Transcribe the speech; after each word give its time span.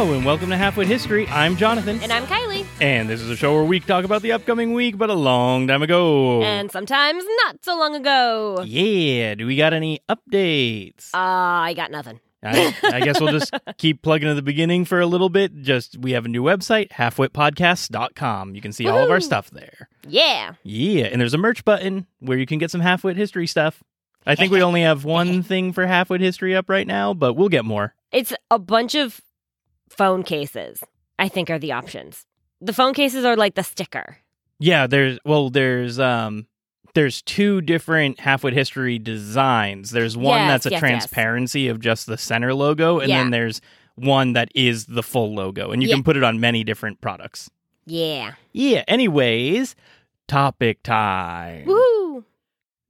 Hello 0.00 0.14
and 0.14 0.24
welcome 0.24 0.48
to 0.48 0.56
Halfwit 0.56 0.86
History. 0.86 1.28
I'm 1.28 1.58
Jonathan. 1.58 2.00
And 2.02 2.10
I'm 2.10 2.24
Kylie. 2.24 2.64
And 2.80 3.06
this 3.06 3.20
is 3.20 3.28
a 3.28 3.36
show 3.36 3.52
where 3.52 3.64
we 3.64 3.80
talk 3.80 4.06
about 4.06 4.22
the 4.22 4.32
upcoming 4.32 4.72
week, 4.72 4.96
but 4.96 5.10
a 5.10 5.14
long 5.14 5.66
time 5.66 5.82
ago. 5.82 6.42
And 6.42 6.72
sometimes 6.72 7.22
not 7.44 7.62
so 7.62 7.78
long 7.78 7.94
ago. 7.94 8.62
yeah, 8.64 9.34
do 9.34 9.46
we 9.46 9.56
got 9.56 9.74
any 9.74 10.00
updates? 10.08 11.12
Uh, 11.12 11.18
I 11.18 11.74
got 11.74 11.90
nothing. 11.90 12.18
I, 12.42 12.74
I 12.82 13.00
guess 13.00 13.20
we'll 13.20 13.30
just 13.30 13.52
keep 13.76 14.00
plugging 14.00 14.30
at 14.30 14.36
the 14.36 14.42
beginning 14.42 14.86
for 14.86 15.00
a 15.00 15.06
little 15.06 15.28
bit. 15.28 15.60
Just 15.60 15.98
we 15.98 16.12
have 16.12 16.24
a 16.24 16.28
new 16.28 16.42
website, 16.42 16.88
halfwitpodcast.com. 16.92 18.54
You 18.54 18.62
can 18.62 18.72
see 18.72 18.88
all 18.88 19.04
of 19.04 19.10
our 19.10 19.20
stuff 19.20 19.50
there. 19.50 19.90
Yeah. 20.08 20.54
Yeah, 20.62 21.08
and 21.12 21.20
there's 21.20 21.34
a 21.34 21.38
merch 21.38 21.62
button 21.62 22.06
where 22.20 22.38
you 22.38 22.46
can 22.46 22.56
get 22.56 22.70
some 22.70 22.80
Halfwit 22.80 23.16
History 23.16 23.46
stuff. 23.46 23.82
I 24.24 24.34
think 24.34 24.50
we 24.50 24.62
only 24.62 24.80
have 24.80 25.04
one 25.04 25.42
thing 25.42 25.74
for 25.74 25.84
Halfwit 25.86 26.20
History 26.20 26.56
up 26.56 26.70
right 26.70 26.86
now, 26.86 27.12
but 27.12 27.34
we'll 27.34 27.50
get 27.50 27.66
more. 27.66 27.94
It's 28.12 28.32
a 28.50 28.58
bunch 28.58 28.94
of 28.94 29.20
phone 29.90 30.22
cases, 30.22 30.82
I 31.18 31.28
think, 31.28 31.50
are 31.50 31.58
the 31.58 31.72
options. 31.72 32.24
The 32.60 32.72
phone 32.72 32.94
cases 32.94 33.24
are 33.24 33.36
like 33.36 33.54
the 33.54 33.62
sticker. 33.62 34.16
Yeah, 34.58 34.86
there's 34.86 35.18
well, 35.24 35.50
there's 35.50 35.98
um, 35.98 36.46
there's 36.94 37.22
two 37.22 37.60
different 37.60 38.18
Halfwit 38.18 38.52
History 38.52 38.98
designs. 38.98 39.90
There's 39.90 40.16
one 40.16 40.38
Yes, 40.40 40.48
that's 40.50 40.66
a 40.66 40.70
yes, 40.70 40.76
yes. 40.76 40.80
transparency 40.80 41.68
of 41.68 41.80
just 41.80 42.06
the 42.06 42.18
center 42.18 42.52
logo, 42.54 42.98
and 42.98 43.08
Yeah. 43.08 43.18
then 43.18 43.30
there's 43.30 43.60
one 43.96 44.32
that 44.34 44.50
is 44.54 44.86
the 44.86 45.02
full 45.02 45.34
logo, 45.34 45.70
and 45.72 45.82
you 45.82 45.88
Yeah. 45.88 45.96
can 45.96 46.04
put 46.04 46.16
it 46.16 46.22
on 46.24 46.40
many 46.40 46.64
different 46.64 47.00
products. 47.00 47.50
Yeah. 47.86 48.32
Yeah. 48.52 48.84
Anyways, 48.88 49.74
topic 50.28 50.82
time. 50.82 51.64
Woo! 51.66 52.24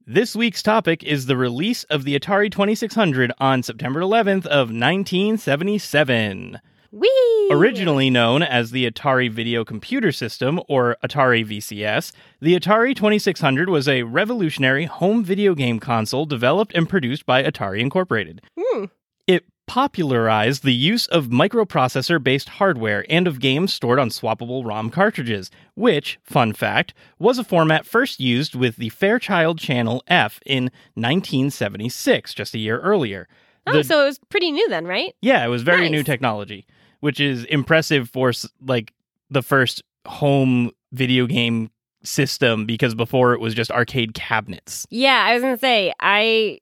This 0.05 0.35
week's 0.35 0.61
topic 0.63 1.03
is 1.03 1.27
the 1.27 1.37
release 1.37 1.83
of 1.85 2.03
the 2.03 2.19
Atari 2.19 2.51
2600 2.51 3.31
on 3.39 3.63
September 3.63 4.01
11th 4.01 4.45
of 4.47 4.69
1977. 4.71 6.59
Wee! 6.91 7.47
Originally 7.51 8.09
known 8.09 8.43
as 8.43 8.71
the 8.71 8.89
Atari 8.89 9.31
Video 9.31 9.63
Computer 9.63 10.11
System, 10.11 10.59
or 10.67 10.97
Atari 11.03 11.45
VCS, 11.45 12.11
the 12.41 12.53
Atari 12.59 12.93
2600 12.95 13.69
was 13.69 13.87
a 13.87 14.03
revolutionary 14.03 14.85
home 14.85 15.23
video 15.23 15.55
game 15.55 15.79
console 15.79 16.25
developed 16.25 16.73
and 16.75 16.89
produced 16.89 17.25
by 17.25 17.43
Atari 17.43 17.79
Incorporated. 17.79 18.41
Hmm. 18.59 18.85
It 19.25 19.45
popularized 19.67 20.63
the 20.63 20.73
use 20.73 21.07
of 21.07 21.27
microprocessor 21.27 22.21
based 22.21 22.49
hardware 22.49 23.05
and 23.09 23.25
of 23.25 23.39
games 23.39 23.71
stored 23.71 23.97
on 23.99 24.09
swappable 24.09 24.65
ROM 24.65 24.89
cartridges, 24.89 25.49
which, 25.75 26.19
fun 26.23 26.51
fact, 26.51 26.93
was 27.19 27.37
a 27.39 27.43
format 27.45 27.85
first 27.85 28.19
used 28.19 28.53
with 28.53 28.75
the 28.75 28.89
Fairchild 28.89 29.59
Channel 29.59 30.03
F 30.09 30.41
in 30.45 30.65
1976, 30.95 32.33
just 32.33 32.53
a 32.53 32.59
year 32.59 32.79
earlier. 32.81 33.29
Oh, 33.65 33.73
The- 33.73 33.83
so 33.85 34.01
it 34.01 34.05
was 34.07 34.19
pretty 34.29 34.51
new 34.51 34.67
then, 34.67 34.85
right? 34.85 35.13
yeah, 35.21 35.45
it 35.45 35.49
was 35.49 35.61
very 35.61 35.87
new 35.89 36.03
technology, 36.03 36.65
which 37.01 37.19
is 37.19 37.43
impressive 37.45 38.09
for 38.09 38.31
like 38.65 38.93
the 39.29 39.41
first 39.43 39.83
home 40.07 40.71
video 40.93 41.27
game 41.27 41.69
system 42.03 42.65
because 42.65 42.95
before 42.95 43.33
it 43.33 43.39
was 43.39 43.53
just 43.53 43.69
arcade 43.69 44.13
cabinets. 44.15 44.87
Yeah, 44.89 45.23
I 45.23 45.33
was 45.35 45.43
gonna 45.43 45.57
say 45.59 45.93
I 45.99 46.59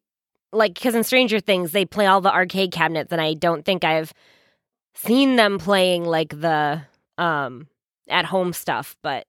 like 0.51 0.73
because 0.73 0.95
in 0.95 1.03
Stranger 1.03 1.39
Things 1.39 1.71
they 1.71 1.85
play 1.85 2.05
all 2.07 2.19
the 2.21 2.33
arcade 2.33 2.71
cabinets, 2.71 3.11
and 3.11 3.21
I 3.21 3.35
don't 3.35 3.63
think 3.63 3.83
I've 3.83 4.13
seen 4.95 5.35
them 5.37 5.59
playing 5.59 6.03
like 6.05 6.29
the 6.41 6.81
um 7.17 7.67
at 8.09 8.25
home 8.25 8.51
stuff. 8.53 8.97
But 9.01 9.27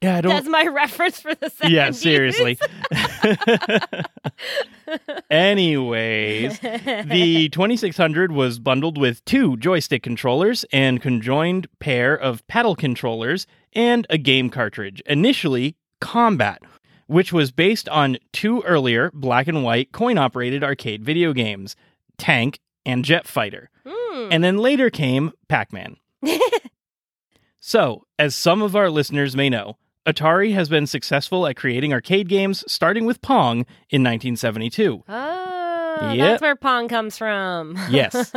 Yeah, 0.00 0.16
I 0.18 0.20
don't. 0.20 0.30
that's 0.32 0.48
my 0.48 0.66
reference 0.72 1.20
for 1.20 1.34
the 1.34 1.46
70s. 1.50 1.70
yeah, 1.70 1.90
seriously. 1.90 2.58
Anyways, 5.30 6.58
the 6.60 7.48
2600 7.52 8.32
was 8.32 8.58
bundled 8.58 8.98
with 8.98 9.24
two 9.24 9.56
joystick 9.56 10.02
controllers 10.02 10.64
and 10.72 11.00
conjoined 11.00 11.68
pair 11.78 12.14
of 12.14 12.46
paddle 12.48 12.74
controllers 12.74 13.46
and 13.72 14.06
a 14.10 14.18
game 14.18 14.50
cartridge. 14.50 15.00
Initially, 15.06 15.76
Combat, 16.00 16.62
which 17.06 17.32
was 17.32 17.50
based 17.50 17.88
on 17.88 18.18
two 18.32 18.62
earlier 18.62 19.10
black 19.12 19.48
and 19.48 19.64
white 19.64 19.92
coin 19.92 20.18
operated 20.18 20.62
arcade 20.62 21.04
video 21.04 21.32
games, 21.32 21.76
Tank 22.18 22.60
and 22.86 23.04
Jet 23.04 23.26
Fighter. 23.26 23.70
Hmm. 23.86 24.28
And 24.30 24.44
then 24.44 24.58
later 24.58 24.90
came 24.90 25.32
Pac 25.48 25.72
Man. 25.72 25.96
So, 27.60 28.06
as 28.18 28.34
some 28.34 28.62
of 28.62 28.76
our 28.76 28.88
listeners 28.88 29.36
may 29.36 29.50
know, 29.50 29.76
Atari 30.08 30.54
has 30.54 30.68
been 30.70 30.86
successful 30.86 31.46
at 31.46 31.56
creating 31.56 31.92
arcade 31.92 32.28
games, 32.28 32.64
starting 32.66 33.04
with 33.04 33.20
Pong 33.20 33.66
in 33.90 34.02
1972. 34.02 35.04
Oh, 35.06 36.12
Yep. 36.14 36.16
that's 36.16 36.40
where 36.42 36.56
Pong 36.56 36.88
comes 36.88 37.18
from. 37.18 37.76
Yes. 37.90 38.32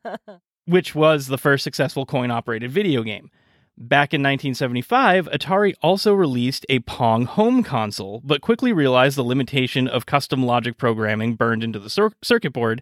which 0.66 0.94
was 0.94 1.26
the 1.26 1.36
first 1.38 1.64
successful 1.64 2.06
coin 2.06 2.30
operated 2.30 2.70
video 2.70 3.02
game. 3.02 3.30
Back 3.76 4.14
in 4.14 4.20
1975, 4.22 5.28
Atari 5.28 5.74
also 5.82 6.14
released 6.14 6.64
a 6.68 6.78
Pong 6.80 7.24
home 7.26 7.62
console, 7.62 8.20
but 8.24 8.40
quickly 8.40 8.72
realized 8.72 9.16
the 9.16 9.24
limitation 9.24 9.88
of 9.88 10.06
custom 10.06 10.44
logic 10.44 10.78
programming 10.78 11.34
burned 11.34 11.64
into 11.64 11.78
the 11.78 11.90
cir- 11.90 12.12
circuit 12.22 12.52
board, 12.52 12.80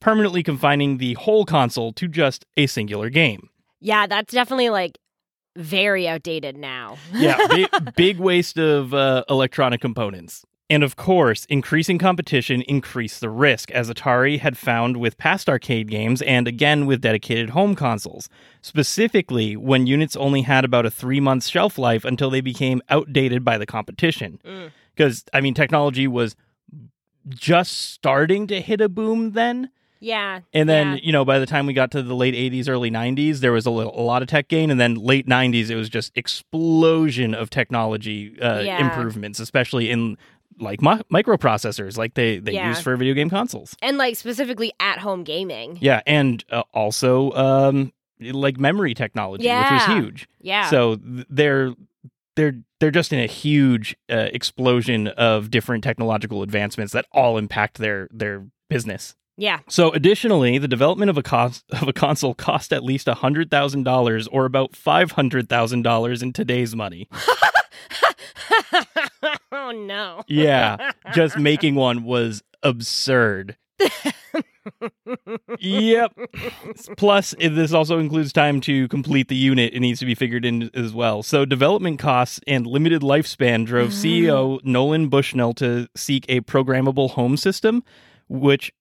permanently 0.00 0.42
confining 0.42 0.98
the 0.98 1.14
whole 1.14 1.44
console 1.44 1.92
to 1.94 2.06
just 2.06 2.46
a 2.56 2.66
singular 2.66 3.10
game. 3.10 3.48
yeah, 3.80 4.06
that's 4.06 4.32
definitely 4.32 4.70
like 4.70 4.98
very 5.56 6.06
outdated 6.06 6.56
now. 6.56 6.98
Yeah, 7.12 7.38
big, 7.48 7.94
big 7.96 8.18
waste 8.18 8.58
of 8.58 8.92
uh, 8.92 9.24
electronic 9.28 9.80
components. 9.80 10.44
And 10.68 10.82
of 10.82 10.96
course, 10.96 11.44
increasing 11.46 11.96
competition 11.96 12.62
increased 12.62 13.20
the 13.20 13.30
risk, 13.30 13.70
as 13.70 13.88
Atari 13.88 14.40
had 14.40 14.58
found 14.58 14.96
with 14.96 15.16
past 15.16 15.48
arcade 15.48 15.88
games 15.88 16.22
and 16.22 16.48
again 16.48 16.86
with 16.86 17.00
dedicated 17.00 17.50
home 17.50 17.76
consoles. 17.76 18.28
Specifically, 18.62 19.56
when 19.56 19.86
units 19.86 20.16
only 20.16 20.42
had 20.42 20.64
about 20.64 20.84
a 20.84 20.90
three 20.90 21.20
month 21.20 21.46
shelf 21.46 21.78
life 21.78 22.04
until 22.04 22.30
they 22.30 22.40
became 22.40 22.82
outdated 22.88 23.44
by 23.44 23.58
the 23.58 23.66
competition. 23.66 24.40
Mm. 24.44 24.72
Because, 24.94 25.24
I 25.32 25.40
mean, 25.40 25.54
technology 25.54 26.08
was 26.08 26.34
just 27.28 27.92
starting 27.92 28.46
to 28.48 28.60
hit 28.60 28.80
a 28.80 28.88
boom 28.88 29.32
then. 29.32 29.70
Yeah. 30.00 30.40
And 30.52 30.68
then, 30.68 30.94
yeah. 30.94 31.00
you 31.02 31.12
know, 31.12 31.24
by 31.24 31.38
the 31.38 31.46
time 31.46 31.66
we 31.66 31.72
got 31.72 31.90
to 31.92 32.02
the 32.02 32.14
late 32.14 32.34
80s, 32.34 32.68
early 32.68 32.90
90s, 32.90 33.38
there 33.40 33.52
was 33.52 33.66
a, 33.66 33.70
little, 33.70 33.98
a 33.98 34.02
lot 34.02 34.22
of 34.22 34.28
tech 34.28 34.48
gain. 34.48 34.70
And 34.70 34.78
then 34.80 34.94
late 34.94 35.26
90s, 35.26 35.70
it 35.70 35.76
was 35.76 35.88
just 35.88 36.12
explosion 36.16 37.34
of 37.34 37.50
technology 37.50 38.38
uh, 38.40 38.60
Yeah. 38.60 38.84
improvements, 38.84 39.40
especially 39.40 39.90
in 39.90 40.16
like 40.58 40.80
mi- 40.80 41.02
microprocessors 41.12 41.96
like 41.98 42.14
they, 42.14 42.38
they 42.38 42.52
Yeah. 42.52 42.68
use 42.68 42.80
for 42.80 42.96
video 42.96 43.14
game 43.14 43.28
consoles. 43.30 43.76
and 43.82 43.98
like 43.98 44.16
specifically 44.16 44.72
at 44.80 44.98
home 44.98 45.22
gaming. 45.24 45.78
Yeah. 45.80 46.00
And 46.06 46.44
uh, 46.50 46.62
also 46.72 47.30
um, 47.32 47.92
like 48.20 48.58
memory 48.58 48.94
technology, 48.94 49.44
which 49.48 49.70
was 49.70 49.84
huge. 49.86 50.28
Yeah. 50.40 50.68
So 50.70 50.98
they're. 51.02 51.72
They're 52.36 52.52
they're 52.80 52.90
just 52.90 53.14
in 53.14 53.18
a 53.18 53.26
huge 53.26 53.96
uh, 54.10 54.28
explosion 54.30 55.08
of 55.08 55.50
different 55.50 55.82
technological 55.82 56.42
advancements 56.42 56.92
that 56.92 57.06
all 57.10 57.38
impact 57.38 57.78
their 57.78 58.08
their 58.12 58.44
business. 58.68 59.16
Yeah. 59.36 59.60
So, 59.68 59.90
additionally, 59.92 60.58
the 60.58 60.68
development 60.68 61.10
of 61.10 61.18
a 61.18 61.22
cost 61.22 61.64
of 61.70 61.88
a 61.88 61.92
console 61.92 62.34
cost 62.34 62.72
at 62.72 62.82
least 62.82 63.08
hundred 63.08 63.50
thousand 63.50 63.84
dollars, 63.84 64.26
or 64.28 64.44
about 64.44 64.74
five 64.74 65.12
hundred 65.12 65.48
thousand 65.48 65.82
dollars 65.82 66.22
in 66.22 66.32
today's 66.32 66.74
money. 66.74 67.08
oh 69.52 69.70
no. 69.72 70.22
Yeah, 70.26 70.92
just 71.14 71.38
making 71.38 71.74
one 71.74 72.04
was 72.04 72.42
absurd. 72.62 73.56
yep. 75.58 76.12
Plus, 76.96 77.34
this 77.38 77.72
also 77.74 77.98
includes 77.98 78.32
time 78.32 78.60
to 78.62 78.88
complete 78.88 79.28
the 79.28 79.36
unit. 79.36 79.74
It 79.74 79.80
needs 79.80 80.00
to 80.00 80.06
be 80.06 80.14
figured 80.14 80.46
in 80.46 80.70
as 80.74 80.94
well. 80.94 81.22
So, 81.22 81.44
development 81.44 81.98
costs 81.98 82.40
and 82.46 82.66
limited 82.66 83.02
lifespan 83.02 83.66
drove 83.66 83.90
mm-hmm. 83.90 84.06
CEO 84.06 84.64
Nolan 84.64 85.08
Bushnell 85.08 85.52
to 85.54 85.88
seek 85.94 86.24
a 86.28 86.40
programmable 86.40 87.10
home 87.10 87.36
system, 87.36 87.84
which, 88.28 88.72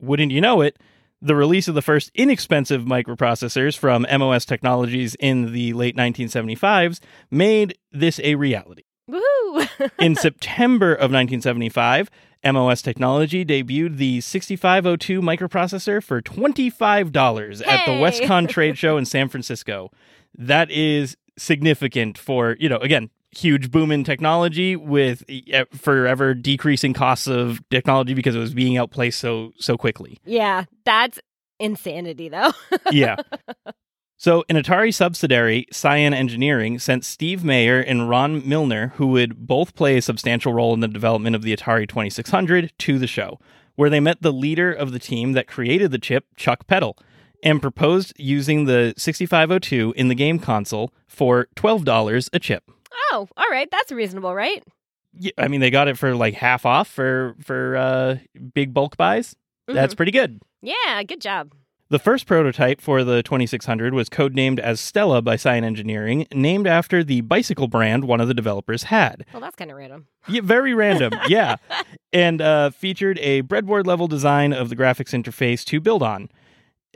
wouldn't 0.00 0.32
you 0.32 0.40
know 0.40 0.60
it, 0.60 0.78
the 1.22 1.34
release 1.34 1.66
of 1.68 1.74
the 1.74 1.82
first 1.82 2.10
inexpensive 2.14 2.82
microprocessors 2.84 3.76
from 3.76 4.06
MOS 4.10 4.44
Technologies 4.44 5.16
in 5.18 5.52
the 5.52 5.72
late 5.72 5.96
1975s 5.96 7.00
made 7.30 7.76
this 7.90 8.20
a 8.22 8.34
reality. 8.34 8.82
Woohoo. 9.10 9.90
In 9.98 10.14
September 10.14 10.92
of 10.92 11.10
1975, 11.10 12.10
MOS 12.44 12.82
Technology 12.82 13.44
debuted 13.44 13.96
the 13.96 14.20
6502 14.20 15.20
microprocessor 15.20 16.02
for 16.02 16.20
$25 16.20 17.66
at 17.66 17.86
the 17.86 17.92
WESCON 17.92 18.48
trade 18.48 18.78
show 18.78 18.96
in 18.96 19.04
San 19.04 19.28
Francisco. 19.28 19.90
That 20.36 20.70
is 20.70 21.16
significant 21.36 22.18
for, 22.18 22.56
you 22.60 22.68
know, 22.68 22.78
again, 22.78 23.10
huge 23.36 23.70
boom 23.70 23.90
in 23.92 24.02
technology 24.04 24.76
with 24.76 25.22
forever 25.72 26.34
decreasing 26.34 26.92
costs 26.94 27.26
of 27.26 27.60
technology 27.70 28.14
because 28.14 28.34
it 28.34 28.38
was 28.38 28.54
being 28.54 28.76
outplaced 28.76 29.18
so 29.18 29.52
so 29.58 29.76
quickly. 29.76 30.18
yeah, 30.24 30.64
that's 30.84 31.20
insanity 31.58 32.28
though. 32.28 32.52
yeah. 32.90 33.16
So, 34.18 34.44
an 34.48 34.56
Atari 34.56 34.94
subsidiary, 34.94 35.66
Cyan 35.70 36.14
Engineering, 36.14 36.78
sent 36.78 37.04
Steve 37.04 37.44
Mayer 37.44 37.80
and 37.80 38.08
Ron 38.08 38.48
Milner, 38.48 38.92
who 38.96 39.08
would 39.08 39.46
both 39.46 39.74
play 39.74 39.98
a 39.98 40.02
substantial 40.02 40.54
role 40.54 40.72
in 40.72 40.80
the 40.80 40.88
development 40.88 41.36
of 41.36 41.42
the 41.42 41.54
Atari 41.54 41.86
2600, 41.86 42.72
to 42.78 42.98
the 42.98 43.06
show, 43.06 43.38
where 43.74 43.90
they 43.90 44.00
met 44.00 44.22
the 44.22 44.32
leader 44.32 44.72
of 44.72 44.92
the 44.92 44.98
team 44.98 45.32
that 45.32 45.46
created 45.46 45.90
the 45.90 45.98
chip, 45.98 46.24
Chuck 46.34 46.66
Peddle. 46.66 46.96
and 47.42 47.60
proposed 47.60 48.14
using 48.16 48.64
the 48.64 48.94
6502 48.96 49.92
in 49.98 50.08
the 50.08 50.14
game 50.14 50.38
console 50.38 50.90
for 51.06 51.48
$12 51.54 52.30
a 52.32 52.38
chip. 52.38 52.70
Oh, 53.12 53.28
all 53.36 53.50
right. 53.50 53.68
That's 53.70 53.92
reasonable, 53.92 54.34
right? 54.34 54.62
Yeah, 55.18 55.32
I 55.38 55.48
mean, 55.48 55.60
they 55.60 55.70
got 55.70 55.88
it 55.88 55.96
for 55.96 56.14
like 56.14 56.34
half 56.34 56.66
off 56.66 56.88
for 56.88 57.34
for 57.42 57.76
uh, 57.76 58.16
big 58.54 58.74
bulk 58.74 58.96
buys. 58.96 59.34
That's 59.66 59.94
pretty 59.94 60.12
good. 60.12 60.40
Yeah, 60.62 61.02
good 61.04 61.20
job. 61.20 61.52
The 61.88 61.98
first 62.00 62.26
prototype 62.26 62.80
for 62.80 63.04
the 63.04 63.22
2600 63.22 63.94
was 63.94 64.08
codenamed 64.08 64.58
as 64.58 64.80
Stella 64.80 65.22
by 65.22 65.36
Cyan 65.36 65.62
Engineering, 65.62 66.26
named 66.34 66.66
after 66.66 67.04
the 67.04 67.20
bicycle 67.20 67.68
brand 67.68 68.04
one 68.06 68.20
of 68.20 68.26
the 68.26 68.34
developers 68.34 68.84
had. 68.84 69.24
Well, 69.32 69.40
that's 69.40 69.54
kind 69.54 69.70
of 69.70 69.76
random. 69.76 70.08
Yeah, 70.28 70.40
very 70.42 70.74
random, 70.74 71.12
yeah. 71.28 71.56
And 72.12 72.42
uh, 72.42 72.70
featured 72.70 73.20
a 73.20 73.42
breadboard 73.42 73.86
level 73.86 74.08
design 74.08 74.52
of 74.52 74.68
the 74.68 74.74
graphics 74.74 75.14
interface 75.14 75.64
to 75.66 75.80
build 75.80 76.02
on. 76.02 76.28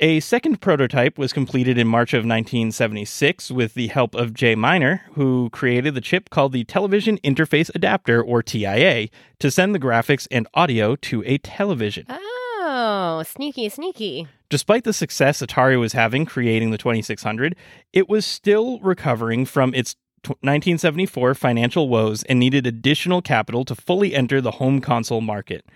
A 0.03 0.21
second 0.21 0.63
prototype 0.63 1.19
was 1.19 1.35
completed 1.35 1.77
in 1.77 1.87
March 1.87 2.15
of 2.15 2.21
1976 2.21 3.51
with 3.51 3.75
the 3.75 3.89
help 3.89 4.15
of 4.15 4.33
Jay 4.33 4.55
Miner, 4.55 5.03
who 5.13 5.51
created 5.51 5.95
the 5.95 6.01
chip 6.01 6.31
called 6.31 6.53
the 6.53 6.65
Television 6.65 7.19
Interface 7.19 7.71
Adapter, 7.75 8.23
or 8.23 8.43
TIA, 8.43 9.09
to 9.41 9.51
send 9.51 9.75
the 9.75 9.79
graphics 9.79 10.27
and 10.31 10.49
audio 10.55 10.97
to 10.97 11.23
a 11.27 11.37
television. 11.37 12.07
Oh, 12.09 13.23
sneaky, 13.27 13.69
sneaky. 13.69 14.27
Despite 14.49 14.85
the 14.85 14.95
success 14.95 15.43
Atari 15.43 15.79
was 15.79 15.93
having 15.93 16.25
creating 16.25 16.71
the 16.71 16.79
2600, 16.79 17.55
it 17.93 18.09
was 18.09 18.25
still 18.25 18.81
recovering 18.81 19.45
from 19.45 19.75
its 19.75 19.97
1974 20.25 21.35
financial 21.35 21.91
woes 21.91 22.23
and 22.23 22.39
needed 22.39 22.67
additional 22.67 23.21
capital 23.21 23.67
to 23.67 23.75
fully 23.75 24.15
enter 24.15 24.41
the 24.41 24.53
home 24.53 24.81
console 24.81 25.21
market. 25.21 25.67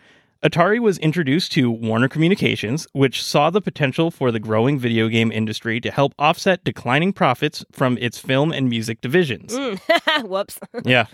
Atari 0.45 0.79
was 0.79 0.99
introduced 0.99 1.53
to 1.53 1.71
Warner 1.71 2.07
Communications, 2.09 2.87
which 2.93 3.23
saw 3.23 3.49
the 3.49 3.63
potential 3.63 4.11
for 4.11 4.31
the 4.31 4.39
growing 4.39 4.79
video 4.79 5.09
game 5.09 5.33
industry 5.33 5.81
to 5.81 5.91
help 5.91 6.13
offset 6.19 6.63
declining 6.65 7.15
profits 7.15 7.65
from 7.73 7.97
its 7.99 8.19
film 8.19 8.53
and 8.53 8.69
music 8.69 9.01
divisions. 9.01 9.55
Mm. 9.55 9.81
Whoops. 10.29 10.61
yeah. 10.85 11.07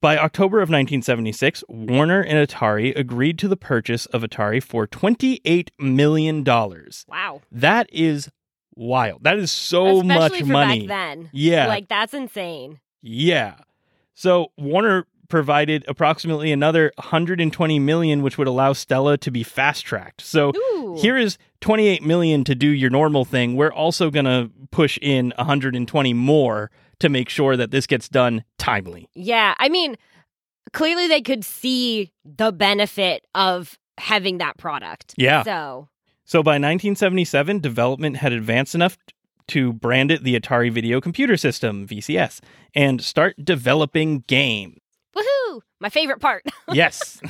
By 0.00 0.16
October 0.16 0.58
of 0.58 0.70
1976, 0.70 1.62
Warner 1.68 2.22
and 2.22 2.48
Atari 2.48 2.96
agreed 2.96 3.38
to 3.40 3.48
the 3.48 3.56
purchase 3.56 4.06
of 4.06 4.22
Atari 4.22 4.62
for 4.62 4.86
$28 4.86 5.68
million. 5.78 6.42
Wow. 6.42 7.42
That 7.52 7.90
is 7.92 8.30
wild. 8.74 9.24
That 9.24 9.38
is 9.38 9.50
so 9.50 10.00
Especially 10.00 10.06
much 10.06 10.38
for 10.38 10.46
money. 10.46 10.86
then. 10.86 11.28
Yeah. 11.32 11.66
Like, 11.66 11.88
that's 11.88 12.14
insane. 12.14 12.80
yeah. 13.02 13.56
So 14.14 14.52
Warner 14.56 15.06
provided 15.28 15.84
approximately 15.88 16.52
another 16.52 16.92
120 16.96 17.78
million 17.78 18.22
which 18.22 18.38
would 18.38 18.48
allow 18.48 18.72
Stella 18.72 19.18
to 19.18 19.30
be 19.30 19.42
fast 19.42 19.84
tracked. 19.84 20.20
So 20.22 20.52
Ooh. 20.56 20.96
here 21.00 21.16
is 21.16 21.38
28 21.60 22.02
million 22.02 22.44
to 22.44 22.54
do 22.54 22.68
your 22.68 22.90
normal 22.90 23.24
thing. 23.24 23.56
We're 23.56 23.72
also 23.72 24.10
going 24.10 24.24
to 24.24 24.50
push 24.70 24.98
in 25.00 25.32
120 25.36 26.14
more 26.14 26.70
to 27.00 27.08
make 27.08 27.28
sure 27.28 27.56
that 27.56 27.70
this 27.70 27.86
gets 27.86 28.08
done 28.08 28.44
timely. 28.58 29.08
Yeah. 29.14 29.54
I 29.58 29.68
mean, 29.68 29.96
clearly 30.72 31.06
they 31.06 31.22
could 31.22 31.44
see 31.44 32.12
the 32.24 32.52
benefit 32.52 33.26
of 33.34 33.78
having 33.98 34.38
that 34.38 34.56
product. 34.56 35.14
Yeah. 35.16 35.42
So, 35.42 35.88
So 36.24 36.42
by 36.42 36.52
1977, 36.52 37.60
development 37.60 38.16
had 38.16 38.32
advanced 38.32 38.74
enough 38.74 38.96
to 39.48 39.72
brand 39.72 40.10
it 40.10 40.24
the 40.24 40.38
Atari 40.38 40.70
Video 40.70 41.00
Computer 41.00 41.36
System, 41.36 41.86
VCS, 41.86 42.40
and 42.74 43.02
start 43.02 43.34
developing 43.42 44.24
games. 44.26 44.78
Woohoo! 45.16 45.60
My 45.80 45.88
favorite 45.88 46.20
part. 46.20 46.44
Yes. 46.72 47.20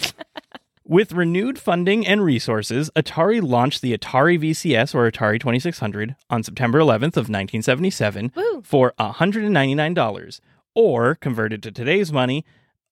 With 0.85 1.13
renewed 1.13 1.59
funding 1.59 2.07
and 2.07 2.25
resources, 2.25 2.91
Atari 2.97 3.43
launched 3.43 3.83
the 3.83 3.97
Atari 3.97 4.41
VCS 4.41 4.95
or 4.95 5.09
Atari 5.11 5.39
2600 5.39 6.17
on 6.31 6.43
September 6.43 6.79
11th 6.79 7.19
of 7.19 7.29
1977 7.29 8.33
Woo. 8.35 8.63
for 8.65 8.95
$199 8.99 10.41
or 10.75 11.15
converted 11.17 11.63
to 11.63 11.71
today's 11.71 12.11
money, 12.13 12.45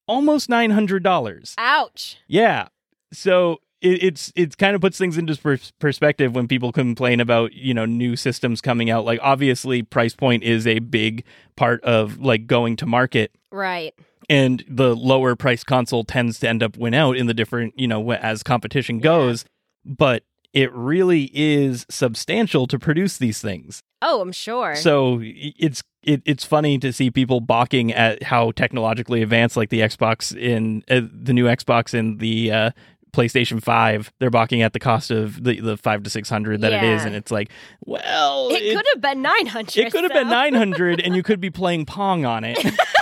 almost 0.06 0.50
$900. 0.50 1.54
Ouch. 1.58 2.18
Yeah. 2.26 2.68
So 3.12 3.60
it, 3.80 4.02
it's 4.02 4.32
it's 4.36 4.54
kind 4.56 4.74
of 4.74 4.80
puts 4.82 4.98
things 4.98 5.16
into 5.16 5.34
pers- 5.36 5.72
perspective 5.78 6.34
when 6.34 6.48
people 6.48 6.72
complain 6.72 7.20
about 7.20 7.52
you 7.54 7.72
know 7.74 7.84
new 7.86 8.16
systems 8.16 8.60
coming 8.60 8.90
out. 8.90 9.04
Like 9.04 9.20
obviously, 9.22 9.82
price 9.82 10.14
point 10.14 10.42
is 10.42 10.66
a 10.66 10.80
big 10.80 11.24
part 11.56 11.82
of 11.84 12.18
like 12.18 12.46
going 12.46 12.76
to 12.76 12.86
market, 12.86 13.32
Right. 13.50 13.94
And 14.28 14.64
the 14.68 14.94
lower 14.94 15.36
price 15.36 15.64
console 15.64 16.04
tends 16.04 16.38
to 16.40 16.48
end 16.48 16.62
up 16.62 16.76
win 16.76 16.94
out 16.94 17.16
in 17.16 17.26
the 17.26 17.34
different 17.34 17.78
you 17.78 17.88
know 17.88 18.12
as 18.12 18.42
competition 18.42 18.98
goes. 18.98 19.44
But 19.84 20.24
it 20.52 20.72
really 20.72 21.30
is 21.34 21.84
substantial 21.90 22.66
to 22.66 22.78
produce 22.78 23.18
these 23.18 23.42
things. 23.42 23.82
Oh, 24.00 24.20
I'm 24.22 24.32
sure. 24.32 24.74
So 24.74 25.20
it's 25.22 25.82
it, 26.02 26.22
it's 26.24 26.44
funny 26.44 26.78
to 26.78 26.92
see 26.92 27.10
people 27.10 27.40
balking 27.40 27.92
at 27.92 28.22
how 28.22 28.52
technologically 28.52 29.22
advanced, 29.22 29.56
like 29.56 29.70
the 29.70 29.80
Xbox 29.80 30.34
in 30.36 30.82
uh, 30.88 31.02
the 31.12 31.32
new 31.32 31.44
Xbox 31.44 31.92
and 31.92 32.20
the 32.20 32.52
uh, 32.52 32.70
PlayStation 33.12 33.62
Five. 33.62 34.12
They're 34.18 34.30
balking 34.30 34.62
at 34.62 34.72
the 34.72 34.78
cost 34.78 35.10
of 35.10 35.42
the 35.42 35.60
the 35.60 35.76
five 35.76 36.02
to 36.04 36.10
six 36.10 36.28
hundred 36.28 36.60
that 36.60 36.72
it 36.72 36.82
is, 36.84 37.04
and 37.04 37.14
it's 37.14 37.30
like, 37.30 37.50
well, 37.84 38.48
it, 38.50 38.76
could 38.76 38.86
have 38.94 39.02
been 39.02 39.22
900. 39.22 39.76
it 39.76 39.92
could 39.92 40.04
have 40.04 40.12
been 40.12 40.28
nine 40.28 40.54
hundred, 40.54 41.00
and 41.00 41.16
you 41.16 41.22
could 41.24 41.40
be 41.40 41.50
playing 41.50 41.86
Pong 41.86 42.24
on 42.24 42.44
it. 42.44 42.58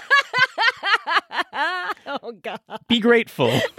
oh, 2.22 2.32
God. 2.32 2.60
be 2.88 3.00
grateful. 3.00 3.60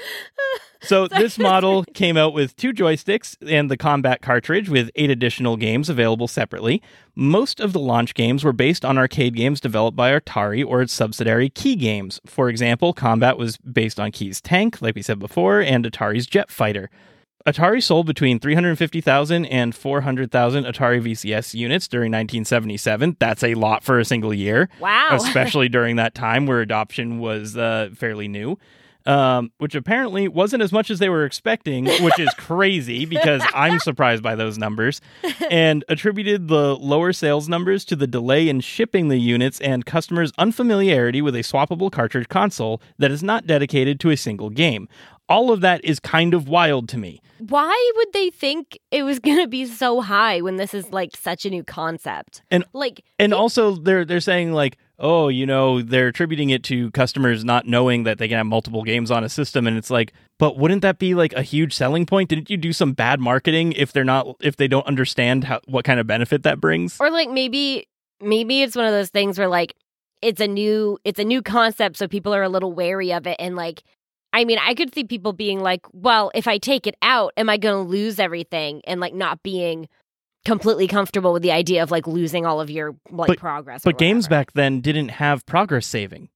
So 0.82 1.06
this 1.06 1.38
model 1.38 1.84
came 1.94 2.16
out 2.16 2.32
with 2.32 2.56
two 2.56 2.72
joysticks 2.72 3.36
and 3.46 3.70
the 3.70 3.76
combat 3.76 4.22
cartridge 4.22 4.70
with 4.70 4.90
eight 4.96 5.10
additional 5.10 5.58
games 5.58 5.90
available 5.90 6.26
separately. 6.26 6.82
Most 7.14 7.60
of 7.60 7.74
the 7.74 7.78
launch 7.78 8.14
games 8.14 8.42
were 8.42 8.54
based 8.54 8.84
on 8.84 8.96
arcade 8.96 9.36
games 9.36 9.60
developed 9.60 9.94
by 9.94 10.18
Atari 10.18 10.66
or 10.66 10.80
its 10.80 10.94
subsidiary 10.94 11.50
Kee 11.50 11.76
Games. 11.76 12.18
For 12.24 12.48
example, 12.48 12.94
Combat 12.94 13.36
was 13.36 13.58
based 13.58 14.00
on 14.00 14.10
Kee's 14.10 14.40
Tank, 14.40 14.80
like 14.80 14.94
we 14.94 15.02
said 15.02 15.18
before, 15.18 15.60
and 15.60 15.84
Atari's 15.84 16.26
Jet 16.26 16.50
Fighter. 16.50 16.88
Atari 17.46 17.82
sold 17.82 18.06
between 18.06 18.38
350,000 18.38 19.46
and 19.46 19.74
400,000 19.74 20.64
Atari 20.64 21.02
VCS 21.02 21.54
units 21.54 21.88
during 21.88 22.10
1977. 22.12 23.16
That's 23.18 23.42
a 23.42 23.54
lot 23.54 23.82
for 23.82 23.98
a 23.98 24.04
single 24.04 24.34
year 24.34 24.68
Wow. 24.78 25.08
especially 25.12 25.68
during 25.68 25.96
that 25.96 26.14
time 26.14 26.46
where 26.46 26.60
adoption 26.60 27.18
was 27.18 27.56
uh, 27.56 27.90
fairly 27.94 28.28
new. 28.28 28.58
Um, 29.06 29.50
which 29.56 29.74
apparently 29.74 30.28
wasn't 30.28 30.62
as 30.62 30.72
much 30.72 30.90
as 30.90 30.98
they 30.98 31.08
were 31.08 31.24
expecting, 31.24 31.86
which 31.86 32.18
is 32.18 32.28
crazy 32.36 33.06
because 33.06 33.42
I'm 33.54 33.78
surprised 33.78 34.22
by 34.22 34.34
those 34.34 34.58
numbers, 34.58 35.00
and 35.50 35.82
attributed 35.88 36.48
the 36.48 36.76
lower 36.76 37.14
sales 37.14 37.48
numbers 37.48 37.86
to 37.86 37.96
the 37.96 38.06
delay 38.06 38.46
in 38.50 38.60
shipping 38.60 39.08
the 39.08 39.16
units 39.16 39.58
and 39.62 39.86
customers' 39.86 40.32
unfamiliarity 40.36 41.22
with 41.22 41.34
a 41.34 41.38
swappable 41.38 41.90
cartridge 41.90 42.28
console 42.28 42.82
that 42.98 43.10
is 43.10 43.22
not 43.22 43.46
dedicated 43.46 44.00
to 44.00 44.10
a 44.10 44.18
single 44.18 44.50
game. 44.50 44.86
All 45.30 45.52
of 45.52 45.60
that 45.62 45.82
is 45.84 46.00
kind 46.00 46.34
of 46.34 46.48
wild 46.48 46.88
to 46.90 46.98
me. 46.98 47.22
Why 47.38 47.92
would 47.96 48.12
they 48.12 48.28
think 48.30 48.78
it 48.90 49.04
was 49.04 49.18
going 49.26 49.38
to 49.38 49.46
be 49.46 49.64
so 49.64 50.00
high 50.00 50.40
when 50.40 50.56
this 50.56 50.74
is 50.74 50.92
like 50.92 51.16
such 51.16 51.46
a 51.46 51.50
new 51.50 51.64
concept? 51.64 52.42
And- 52.50 52.64
like, 52.72 53.02
And 53.18 53.32
also 53.32 53.76
they're 53.76 54.04
they're 54.04 54.20
saying 54.20 54.52
like, 54.52 54.76
oh, 54.98 55.28
you 55.28 55.46
know, 55.46 55.80
they're 55.80 56.08
attributing 56.08 56.50
it 56.50 56.62
to 56.64 56.90
customers 56.90 57.42
not 57.42 57.66
knowing 57.66 58.02
that 58.02 58.18
they 58.18 58.28
can 58.28 58.36
have 58.36 58.46
multiple 58.46 58.82
games 58.82 59.10
on 59.10 59.24
a 59.24 59.28
system 59.30 59.66
and 59.66 59.78
it's 59.78 59.90
like, 59.90 60.12
but 60.38 60.58
wouldn't 60.58 60.82
that 60.82 60.98
be 60.98 61.14
like 61.14 61.32
a 61.32 61.42
huge 61.42 61.72
selling 61.74 62.04
point? 62.04 62.28
Didn't 62.28 62.50
you 62.50 62.58
do 62.58 62.72
some 62.72 62.92
bad 62.92 63.20
marketing 63.20 63.72
if 63.72 63.92
they're 63.92 64.04
not 64.04 64.26
if 64.40 64.56
they 64.56 64.68
don't 64.68 64.86
understand 64.86 65.44
how 65.44 65.60
what 65.66 65.84
kind 65.84 66.00
of 66.00 66.06
benefit 66.06 66.42
that 66.42 66.60
brings? 66.60 66.98
or 67.00 67.10
like 67.10 67.30
maybe, 67.30 67.86
maybe 68.20 68.62
it's 68.62 68.76
one 68.76 68.84
of 68.84 68.92
those 68.92 69.10
things 69.10 69.38
where 69.38 69.48
like 69.48 69.74
it's 70.20 70.40
a 70.40 70.48
new, 70.48 70.98
it's 71.04 71.18
a 71.18 71.24
new 71.24 71.40
concept, 71.40 71.96
so 71.96 72.06
people 72.06 72.34
are 72.34 72.42
a 72.42 72.48
little 72.50 72.72
wary 72.72 73.12
of 73.12 73.26
it, 73.26 73.36
and 73.38 73.56
like. 73.56 73.82
I 74.32 74.44
mean, 74.44 74.58
I 74.60 74.74
could 74.74 74.94
see 74.94 75.04
people 75.04 75.32
being 75.32 75.60
like, 75.60 75.80
well, 75.92 76.30
if 76.34 76.46
I 76.46 76.58
take 76.58 76.86
it 76.86 76.94
out, 77.02 77.32
am 77.36 77.48
I 77.50 77.56
going 77.56 77.84
to 77.84 77.88
lose 77.90 78.18
everything? 78.20 78.80
And 78.86 79.00
like 79.00 79.12
not 79.14 79.42
being 79.42 79.88
completely 80.44 80.86
comfortable 80.86 81.32
with 81.32 81.42
the 81.42 81.52
idea 81.52 81.82
of 81.82 81.90
like 81.90 82.06
losing 82.06 82.46
all 82.46 82.60
of 82.60 82.70
your 82.70 82.94
like 83.10 83.28
But- 83.28 83.38
progress. 83.38 83.82
But 83.84 83.98
games 83.98 84.28
back 84.28 84.52
then 84.52 84.80
didn't 84.80 85.08
have 85.10 85.44
progress 85.46 85.86
saving 85.86 86.28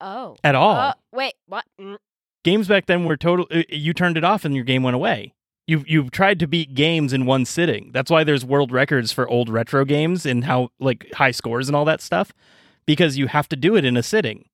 Oh. 0.00 0.36
at 0.42 0.54
all. 0.54 0.74
Uh, 0.76 0.94
wait, 1.12 1.34
what? 1.46 1.64
Mm. 1.80 1.96
games 2.44 2.66
back 2.66 2.86
then 2.86 3.04
were 3.04 3.16
total 3.16 3.46
uh, 3.52 3.62
you 3.68 3.92
turned 3.92 4.16
it 4.16 4.24
off 4.24 4.44
and 4.44 4.54
your 4.54 4.64
game 4.64 4.82
went 4.82 4.94
away. 4.96 5.32
You 5.68 5.84
you've 5.86 6.10
tried 6.10 6.38
to 6.40 6.48
beat 6.48 6.74
games 6.74 7.12
in 7.12 7.24
one 7.26 7.44
sitting. 7.44 7.90
That's 7.92 8.10
why 8.10 8.24
there's 8.24 8.44
world 8.44 8.72
records 8.72 9.12
for 9.12 9.28
old 9.28 9.48
retro 9.48 9.84
games 9.84 10.26
and 10.26 10.44
how 10.44 10.70
like 10.80 11.06
high 11.14 11.30
scores 11.30 11.68
and 11.68 11.76
all 11.76 11.84
that 11.84 12.00
stuff 12.00 12.32
because 12.86 13.16
you 13.18 13.28
have 13.28 13.48
to 13.50 13.56
do 13.56 13.76
it 13.76 13.84
in 13.84 13.96
a 13.96 14.02
sitting. 14.02 14.46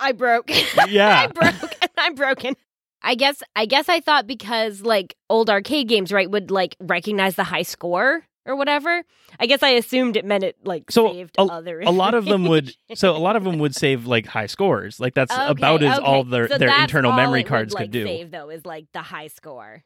I 0.00 0.12
broke. 0.12 0.50
Yeah. 0.88 1.20
I 1.20 1.26
broke. 1.26 1.67
I'm 2.08 2.14
broken. 2.14 2.56
I 3.02 3.14
guess 3.14 3.42
I 3.54 3.66
guess 3.66 3.88
I 3.88 4.00
thought 4.00 4.26
because 4.26 4.80
like 4.82 5.14
old 5.30 5.50
arcade 5.50 5.88
games, 5.88 6.10
right, 6.10 6.28
would 6.30 6.50
like 6.50 6.74
recognize 6.80 7.36
the 7.36 7.44
high 7.44 7.62
score 7.62 8.24
or 8.46 8.56
whatever. 8.56 9.02
I 9.38 9.46
guess 9.46 9.62
I 9.62 9.68
assumed 9.70 10.16
it 10.16 10.24
meant 10.24 10.42
it 10.42 10.56
like 10.64 10.90
So, 10.90 11.12
saved 11.12 11.36
a- 11.38 11.42
other. 11.42 11.80
a 11.82 11.90
lot 11.90 12.14
of 12.14 12.24
them 12.24 12.44
would 12.46 12.72
so 12.94 13.14
a 13.14 13.18
lot 13.18 13.36
of 13.36 13.44
them 13.44 13.58
would 13.58 13.74
save 13.74 14.06
like 14.06 14.26
high 14.26 14.46
scores 14.46 14.98
like 14.98 15.14
that's 15.14 15.32
Okay, 15.32 15.46
about 15.50 15.82
as 15.82 15.98
all 15.98 16.24
their 16.24 16.48
So 16.48 16.58
their 16.58 16.80
internal 16.80 17.12
memory 17.12 17.40
it 17.40 17.44
would, 17.44 17.48
cards 17.48 17.74
like, 17.74 17.84
could 17.84 17.90
do 17.92 18.04
Save 18.04 18.30
though 18.30 18.48
is 18.50 18.64
like 18.66 18.86
the 18.92 19.02
high 19.02 19.28
score. 19.28 19.84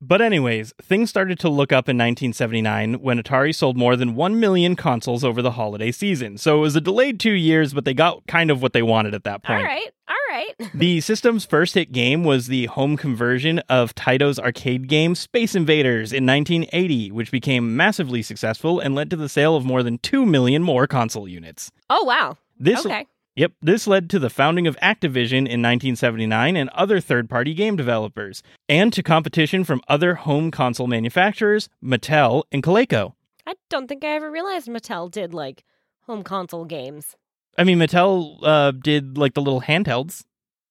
But, 0.00 0.20
anyways, 0.20 0.74
things 0.82 1.08
started 1.08 1.38
to 1.40 1.48
look 1.48 1.72
up 1.72 1.88
in 1.88 1.96
1979 1.96 2.94
when 2.94 3.22
Atari 3.22 3.54
sold 3.54 3.76
more 3.76 3.96
than 3.96 4.14
1 4.14 4.38
million 4.38 4.76
consoles 4.76 5.24
over 5.24 5.40
the 5.40 5.52
holiday 5.52 5.90
season. 5.92 6.36
So 6.36 6.58
it 6.58 6.60
was 6.60 6.76
a 6.76 6.80
delayed 6.80 7.18
two 7.18 7.32
years, 7.32 7.72
but 7.72 7.84
they 7.84 7.94
got 7.94 8.26
kind 8.26 8.50
of 8.50 8.60
what 8.60 8.74
they 8.74 8.82
wanted 8.82 9.14
at 9.14 9.24
that 9.24 9.42
point. 9.42 9.60
All 9.60 9.64
right. 9.64 9.90
All 10.08 10.14
right. 10.30 10.54
The 10.74 11.00
system's 11.00 11.44
first 11.44 11.74
hit 11.74 11.92
game 11.92 12.24
was 12.24 12.48
the 12.48 12.66
home 12.66 12.96
conversion 12.96 13.60
of 13.68 13.94
Taito's 13.94 14.38
arcade 14.38 14.88
game 14.88 15.14
Space 15.14 15.54
Invaders 15.54 16.12
in 16.12 16.26
1980, 16.26 17.12
which 17.12 17.30
became 17.30 17.76
massively 17.76 18.20
successful 18.22 18.80
and 18.80 18.94
led 18.94 19.08
to 19.10 19.16
the 19.16 19.28
sale 19.28 19.56
of 19.56 19.64
more 19.64 19.82
than 19.82 19.98
2 19.98 20.26
million 20.26 20.62
more 20.62 20.86
console 20.86 21.28
units. 21.28 21.70
Oh, 21.88 22.04
wow. 22.04 22.36
This 22.58 22.84
okay. 22.84 23.06
Yep, 23.36 23.52
this 23.60 23.88
led 23.88 24.08
to 24.10 24.20
the 24.20 24.30
founding 24.30 24.68
of 24.68 24.76
Activision 24.76 25.38
in 25.38 25.60
1979 25.60 26.56
and 26.56 26.70
other 26.70 27.00
third 27.00 27.28
party 27.28 27.52
game 27.52 27.74
developers, 27.74 28.44
and 28.68 28.92
to 28.92 29.02
competition 29.02 29.64
from 29.64 29.80
other 29.88 30.14
home 30.14 30.52
console 30.52 30.86
manufacturers, 30.86 31.68
Mattel 31.82 32.44
and 32.52 32.62
Coleco. 32.62 33.14
I 33.44 33.54
don't 33.68 33.88
think 33.88 34.04
I 34.04 34.14
ever 34.14 34.30
realized 34.30 34.68
Mattel 34.68 35.10
did 35.10 35.34
like 35.34 35.64
home 36.02 36.22
console 36.22 36.64
games. 36.64 37.16
I 37.58 37.64
mean, 37.64 37.78
Mattel 37.78 38.38
uh, 38.42 38.70
did 38.70 39.18
like 39.18 39.34
the 39.34 39.42
little 39.42 39.60
handhelds, 39.62 40.24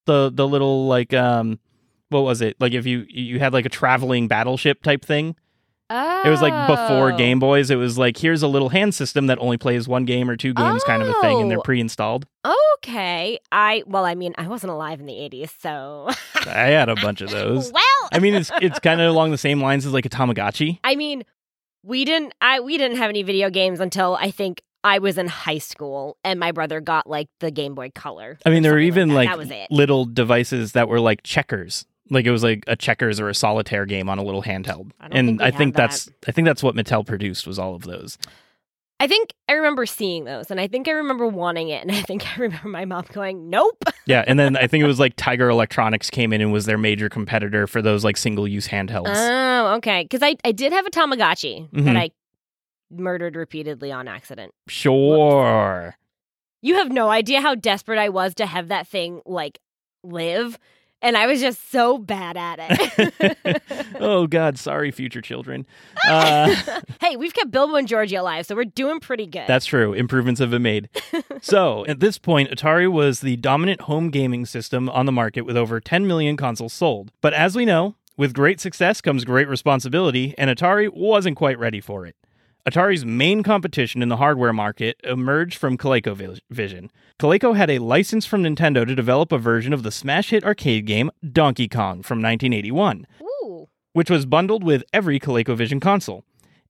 the 0.06 0.32
the 0.34 0.48
little 0.48 0.88
like 0.88 1.14
um, 1.14 1.60
what 2.10 2.22
was 2.22 2.42
it? 2.42 2.56
Like 2.62 2.72
if 2.74 2.86
you 2.86 3.06
you 3.10 3.40
had 3.40 3.52
like 3.52 3.66
a 3.66 3.70
traveling 3.70 4.30
battleship 4.30 4.84
type 4.84 5.04
thing. 5.04 5.36
Oh. 5.90 6.22
It 6.26 6.30
was 6.30 6.42
like 6.42 6.68
before 6.68 7.12
oh. 7.14 7.18
Game 7.18 7.40
Boys. 7.40 7.70
It 7.70 7.76
was 7.76 7.98
like 7.98 8.18
here's 8.18 8.42
a 8.42 8.48
little 8.48 8.70
hand 8.70 8.96
system 8.96 9.28
that 9.28 9.38
only 9.40 9.58
plays 9.58 9.88
one 9.88 10.06
game 10.06 10.30
or 10.30 10.36
two 10.36 10.54
games, 10.54 10.84
kind 10.84 11.02
of 11.02 11.10
a 11.10 11.14
thing, 11.22 11.42
and 11.42 11.52
they're 11.52 11.60
Oh. 11.60 11.64
pre-installed. 11.64 12.26
Okay. 12.78 13.40
I 13.52 13.84
well, 13.86 14.06
I 14.06 14.16
mean, 14.16 14.34
I 14.38 14.48
wasn't 14.48 14.72
alive 14.72 15.00
in 15.00 15.06
the 15.06 15.14
80s, 15.14 15.52
so 15.60 16.10
I 16.48 16.68
had 16.70 16.90
a 16.90 16.96
bunch 16.96 17.22
of 17.22 17.30
those. 17.32 17.72
well, 17.72 17.84
I 18.12 18.20
mean, 18.20 18.34
it's 18.34 18.52
it's 18.62 18.80
kind 18.80 19.02
of 19.02 19.10
along 19.10 19.32
the 19.32 19.38
same 19.38 19.62
lines 19.62 19.86
as 19.86 19.94
like 19.94 20.06
a 20.06 20.10
Tamagotchi. 20.10 20.80
I 20.84 20.96
mean, 20.96 21.24
we 21.84 22.06
didn't 22.06 22.34
I 22.42 22.60
we 22.62 22.78
didn't 22.78 22.98
have 22.98 23.10
any 23.10 23.24
video 23.24 23.50
games 23.50 23.80
until 23.80 24.16
I 24.20 24.32
think 24.32 24.62
I 24.86 25.00
was 25.00 25.18
in 25.18 25.28
high 25.28 25.60
school 25.60 26.18
and 26.26 26.40
my 26.40 26.52
brother 26.52 26.82
got 26.82 27.08
like 27.08 27.28
the 27.40 27.52
Game 27.52 27.74
Boy 27.76 27.92
Color. 27.96 28.38
I 28.46 28.50
mean, 28.50 28.64
there 28.64 28.74
were 28.74 28.80
even 28.80 29.14
like, 29.14 29.30
it. 29.50 29.72
little 29.72 30.04
devices 30.06 30.74
that 30.74 30.90
were 30.90 31.00
like 31.00 31.24
checkers. 31.24 31.86
Like 32.10 32.26
it 32.26 32.32
was 32.32 32.44
like 32.44 32.64
a 32.68 32.76
checkers 32.76 33.20
or 33.20 33.30
a 33.30 33.34
solitaire 33.36 33.86
game 33.86 34.10
on 34.10 34.18
a 34.20 34.24
little 34.24 34.44
handheld. 34.44 34.92
I 35.00 35.08
don't 35.08 35.18
and 35.18 35.28
think 35.30 35.42
I 35.42 35.52
think 35.52 35.76
that. 35.76 35.90
that's 35.92 36.10
I 36.28 36.32
think 36.32 36.46
that's 36.46 36.62
what 36.64 36.76
Mattel 36.76 37.06
produced 37.06 37.48
was 37.48 37.58
all 37.58 37.76
of 37.76 37.84
those. 37.84 38.18
I 39.00 39.08
think 39.08 39.34
I 39.50 39.54
remember 39.54 39.86
seeing 39.86 40.24
those 40.26 40.52
and 40.52 40.62
I 40.62 40.68
think 40.68 40.88
I 40.88 40.92
remember 40.92 41.28
wanting 41.28 41.70
it 41.70 41.82
and 41.82 41.92
I 41.92 42.02
think 42.02 42.26
I 42.26 42.42
remember 42.42 42.68
my 42.70 42.86
mom 42.86 43.06
going, 43.12 43.50
"Nope." 43.50 43.84
Yeah, 44.06 44.24
and 44.28 44.38
then 44.38 44.58
I 44.58 44.68
think 44.68 44.84
it 44.84 44.88
was 44.88 45.00
like 45.00 45.14
Tiger 45.16 45.48
Electronics 45.50 46.10
came 46.10 46.34
in 46.34 46.42
and 46.42 46.52
was 46.52 46.66
their 46.66 46.78
major 46.78 47.08
competitor 47.08 47.68
for 47.68 47.82
those 47.82 48.04
like 48.04 48.18
single 48.18 48.48
use 48.48 48.68
handhelds. 48.68 49.14
Oh, 49.16 49.76
okay. 49.78 50.06
Cuz 50.06 50.22
I 50.22 50.36
I 50.44 50.52
did 50.52 50.74
have 50.74 50.86
a 50.86 50.90
Tamagotchi 50.90 51.70
Mhm. 51.70 51.86
that 51.86 51.96
I 51.98 52.12
murdered 52.92 53.36
repeatedly 53.38 53.92
on 53.94 54.08
accident. 54.10 54.54
sure. 54.68 55.96
You 56.62 56.76
have 56.76 56.92
no 56.92 57.10
idea 57.10 57.42
how 57.42 57.56
desperate 57.56 57.98
I 58.00 58.10
was 58.10 58.36
to 58.36 58.46
have 58.46 58.68
that 58.70 58.88
thing 58.88 59.22
like 59.26 59.60
live 60.04 60.58
and 61.04 61.18
I 61.18 61.28
was 61.28 61.42
just 61.42 61.70
so 61.70 61.98
bad 61.98 62.38
at 62.38 62.58
it. 62.60 63.62
oh 64.00 64.26
God, 64.26 64.58
sorry, 64.58 64.90
future 64.90 65.22
children. 65.22 65.68
Uh, 66.08 66.56
hey, 67.02 67.18
we've 67.18 67.34
kept 67.34 67.52
Bilbo 67.52 67.76
and 67.76 67.88
Georgie 67.88 68.16
alive, 68.16 68.46
so 68.46 68.56
we're 68.56 68.64
doing 68.64 69.00
pretty 69.00 69.28
good. 69.28 69.46
That's 69.46 69.66
true. 69.66 69.94
Improvements 69.94 70.40
have 70.40 70.50
been 70.50 70.64
made. 70.64 70.90
so, 71.42 71.86
at 71.86 72.00
this 72.00 72.18
point, 72.18 72.50
Atari 72.50 72.90
was 72.92 73.20
the 73.20 73.36
dominant 73.36 73.82
home 73.82 74.10
gaming 74.10 74.46
system 74.46 74.90
on 74.90 75.06
the 75.06 75.12
market 75.12 75.42
with 75.42 75.58
over 75.58 75.80
10 75.80 76.08
million 76.08 76.38
consoles 76.38 76.74
sold. 76.74 77.12
But 77.22 77.34
as 77.34 77.56
we 77.56 77.66
know, 77.66 77.96
with 78.16 78.34
great 78.34 78.62
success 78.62 79.02
comes 79.02 79.26
great 79.26 79.50
responsibility, 79.50 80.34
and 80.38 80.50
Atari 80.50 80.92
wasn't 80.92 81.36
quite 81.36 81.60
ready 81.60 81.82
for 81.82 82.06
it. 82.06 82.16
Atari's 82.70 83.04
main 83.06 83.44
competition 83.44 84.02
in 84.02 84.08
the 84.10 84.18
hardware 84.18 84.54
market 84.54 84.98
emerged 85.04 85.58
from 85.58 85.78
ColecoVision. 85.78 86.90
Coleco 87.20 87.56
had 87.56 87.70
a 87.70 87.80
license 87.80 88.26
from 88.26 88.44
Nintendo 88.44 88.88
to 88.88 88.96
develop 88.96 89.32
a 89.34 89.38
version 89.38 89.74
of 89.74 89.84
the 89.84 89.92
smash 89.92 90.30
hit 90.30 90.46
arcade 90.46 90.86
game 90.86 91.12
Donkey 91.30 91.68
Kong 91.68 92.02
from 92.04 92.20
1981 92.22 93.06
Ooh. 93.22 93.68
which 93.92 94.10
was 94.10 94.26
bundled 94.26 94.64
with 94.64 94.84
every 94.94 95.20
ColecoVision 95.20 95.82
console. 95.82 96.24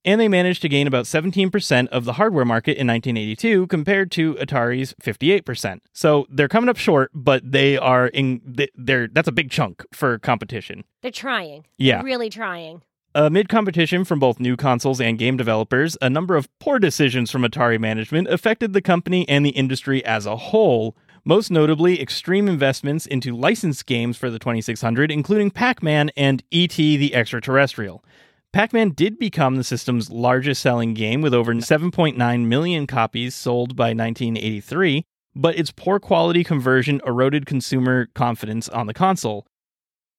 And 0.05 0.19
they 0.19 0.27
managed 0.27 0.61
to 0.63 0.67
gain 0.69 0.85
about 0.85 1.05
17% 1.05 1.87
of 1.87 2.03
the 2.03 2.13
hardware 2.13 2.43
market 2.43 2.71
in 2.77 2.87
1982 2.87 3.67
compared 3.67 4.11
to 4.11 4.33
Atari's 4.33 4.93
58%. 5.01 5.79
So 5.93 6.25
they're 6.29 6.49
coming 6.49 6.69
up 6.69 6.75
short, 6.75 7.09
but 7.13 7.49
they 7.49 7.77
are 7.77 8.07
in 8.07 8.41
they- 8.45 8.67
they're 8.75 9.07
that's 9.07 9.29
a 9.29 9.31
big 9.31 9.49
chunk 9.49 9.85
for 9.93 10.17
competition. 10.19 10.83
They're 11.03 11.11
trying. 11.11 11.65
Yeah. 11.77 12.01
Really 12.01 12.29
trying. 12.29 12.81
Amid 13.15 13.47
competition 13.47 14.05
from 14.05 14.17
both 14.17 14.39
new 14.39 14.57
consoles 14.57 14.99
and 14.99 15.19
game 15.19 15.37
developers, 15.37 15.95
a 16.01 16.09
number 16.09 16.35
of 16.35 16.49
poor 16.57 16.79
decisions 16.79 17.29
from 17.29 17.43
Atari 17.43 17.79
management 17.79 18.27
affected 18.27 18.73
the 18.73 18.81
company 18.81 19.29
and 19.29 19.45
the 19.45 19.51
industry 19.51 20.03
as 20.03 20.25
a 20.25 20.35
whole. 20.35 20.97
Most 21.23 21.51
notably, 21.51 22.01
extreme 22.01 22.47
investments 22.47 23.05
into 23.05 23.37
licensed 23.37 23.85
games 23.85 24.17
for 24.17 24.31
the 24.31 24.39
2600, 24.39 25.11
including 25.11 25.51
Pac 25.51 25.83
Man 25.83 26.09
and 26.17 26.41
E.T. 26.49 26.97
the 26.97 27.13
Extraterrestrial. 27.13 28.03
Pac 28.51 28.73
Man 28.73 28.89
did 28.89 29.19
become 29.19 29.57
the 29.57 29.63
system's 29.63 30.09
largest 30.09 30.59
selling 30.59 30.95
game 30.95 31.21
with 31.21 31.35
over 31.35 31.53
7.9 31.53 32.45
million 32.47 32.87
copies 32.87 33.35
sold 33.35 33.75
by 33.75 33.89
1983, 33.89 35.05
but 35.35 35.55
its 35.55 35.69
poor 35.69 35.99
quality 35.99 36.43
conversion 36.43 36.99
eroded 37.05 37.45
consumer 37.45 38.07
confidence 38.15 38.67
on 38.69 38.87
the 38.87 38.93
console. 38.95 39.45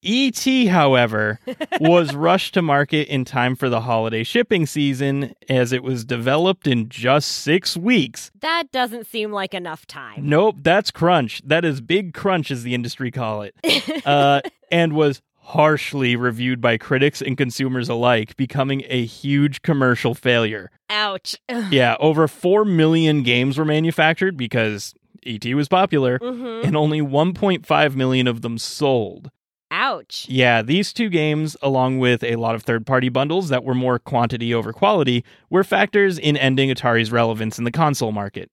E.T., 0.04 0.66
however, 0.66 1.40
was 1.80 2.14
rushed 2.14 2.54
to 2.54 2.62
market 2.62 3.08
in 3.08 3.24
time 3.24 3.56
for 3.56 3.68
the 3.68 3.80
holiday 3.80 4.22
shipping 4.22 4.66
season 4.66 5.34
as 5.48 5.72
it 5.72 5.82
was 5.82 6.04
developed 6.04 6.66
in 6.66 6.88
just 6.88 7.28
six 7.28 7.76
weeks. 7.76 8.30
That 8.40 8.70
doesn't 8.70 9.06
seem 9.06 9.32
like 9.32 9.54
enough 9.54 9.86
time. 9.86 10.28
Nope, 10.28 10.56
that's 10.60 10.90
crunch. 10.90 11.42
That 11.44 11.64
is 11.64 11.80
big 11.80 12.14
crunch, 12.14 12.50
as 12.50 12.62
the 12.62 12.74
industry 12.74 13.10
call 13.10 13.42
it. 13.42 13.54
Uh, 14.04 14.40
and 14.70 14.92
was 14.92 15.22
harshly 15.38 16.16
reviewed 16.16 16.60
by 16.60 16.76
critics 16.76 17.22
and 17.22 17.36
consumers 17.38 17.88
alike, 17.88 18.36
becoming 18.36 18.82
a 18.88 19.04
huge 19.04 19.62
commercial 19.62 20.14
failure. 20.14 20.70
Ouch. 20.90 21.36
Yeah, 21.70 21.96
over 22.00 22.28
4 22.28 22.64
million 22.64 23.22
games 23.22 23.56
were 23.56 23.64
manufactured 23.64 24.36
because 24.36 24.94
ET 25.26 25.44
was 25.54 25.68
popular, 25.68 26.18
hmm 26.18 26.62
and 26.64 26.76
only 26.76 27.00
1.5 27.00 27.94
million 27.94 28.26
of 28.26 28.42
them 28.42 28.58
sold. 28.58 29.30
Ouch. 29.70 30.26
Yeah, 30.28 30.62
these 30.62 30.92
two 30.92 31.08
games, 31.08 31.56
along 31.62 31.98
with 31.98 32.22
a 32.22 32.36
lot 32.36 32.54
of 32.54 32.62
third 32.62 32.86
party 32.86 33.08
bundles 33.08 33.48
that 33.48 33.64
were 33.64 33.74
more 33.74 33.98
quantity 33.98 34.54
over 34.54 34.72
quality, 34.72 35.24
were 35.50 35.64
factors 35.64 36.18
in 36.18 36.36
ending 36.36 36.70
Atari's 36.70 37.10
relevance 37.10 37.58
in 37.58 37.64
the 37.64 37.72
console 37.72 38.12
market. 38.12 38.50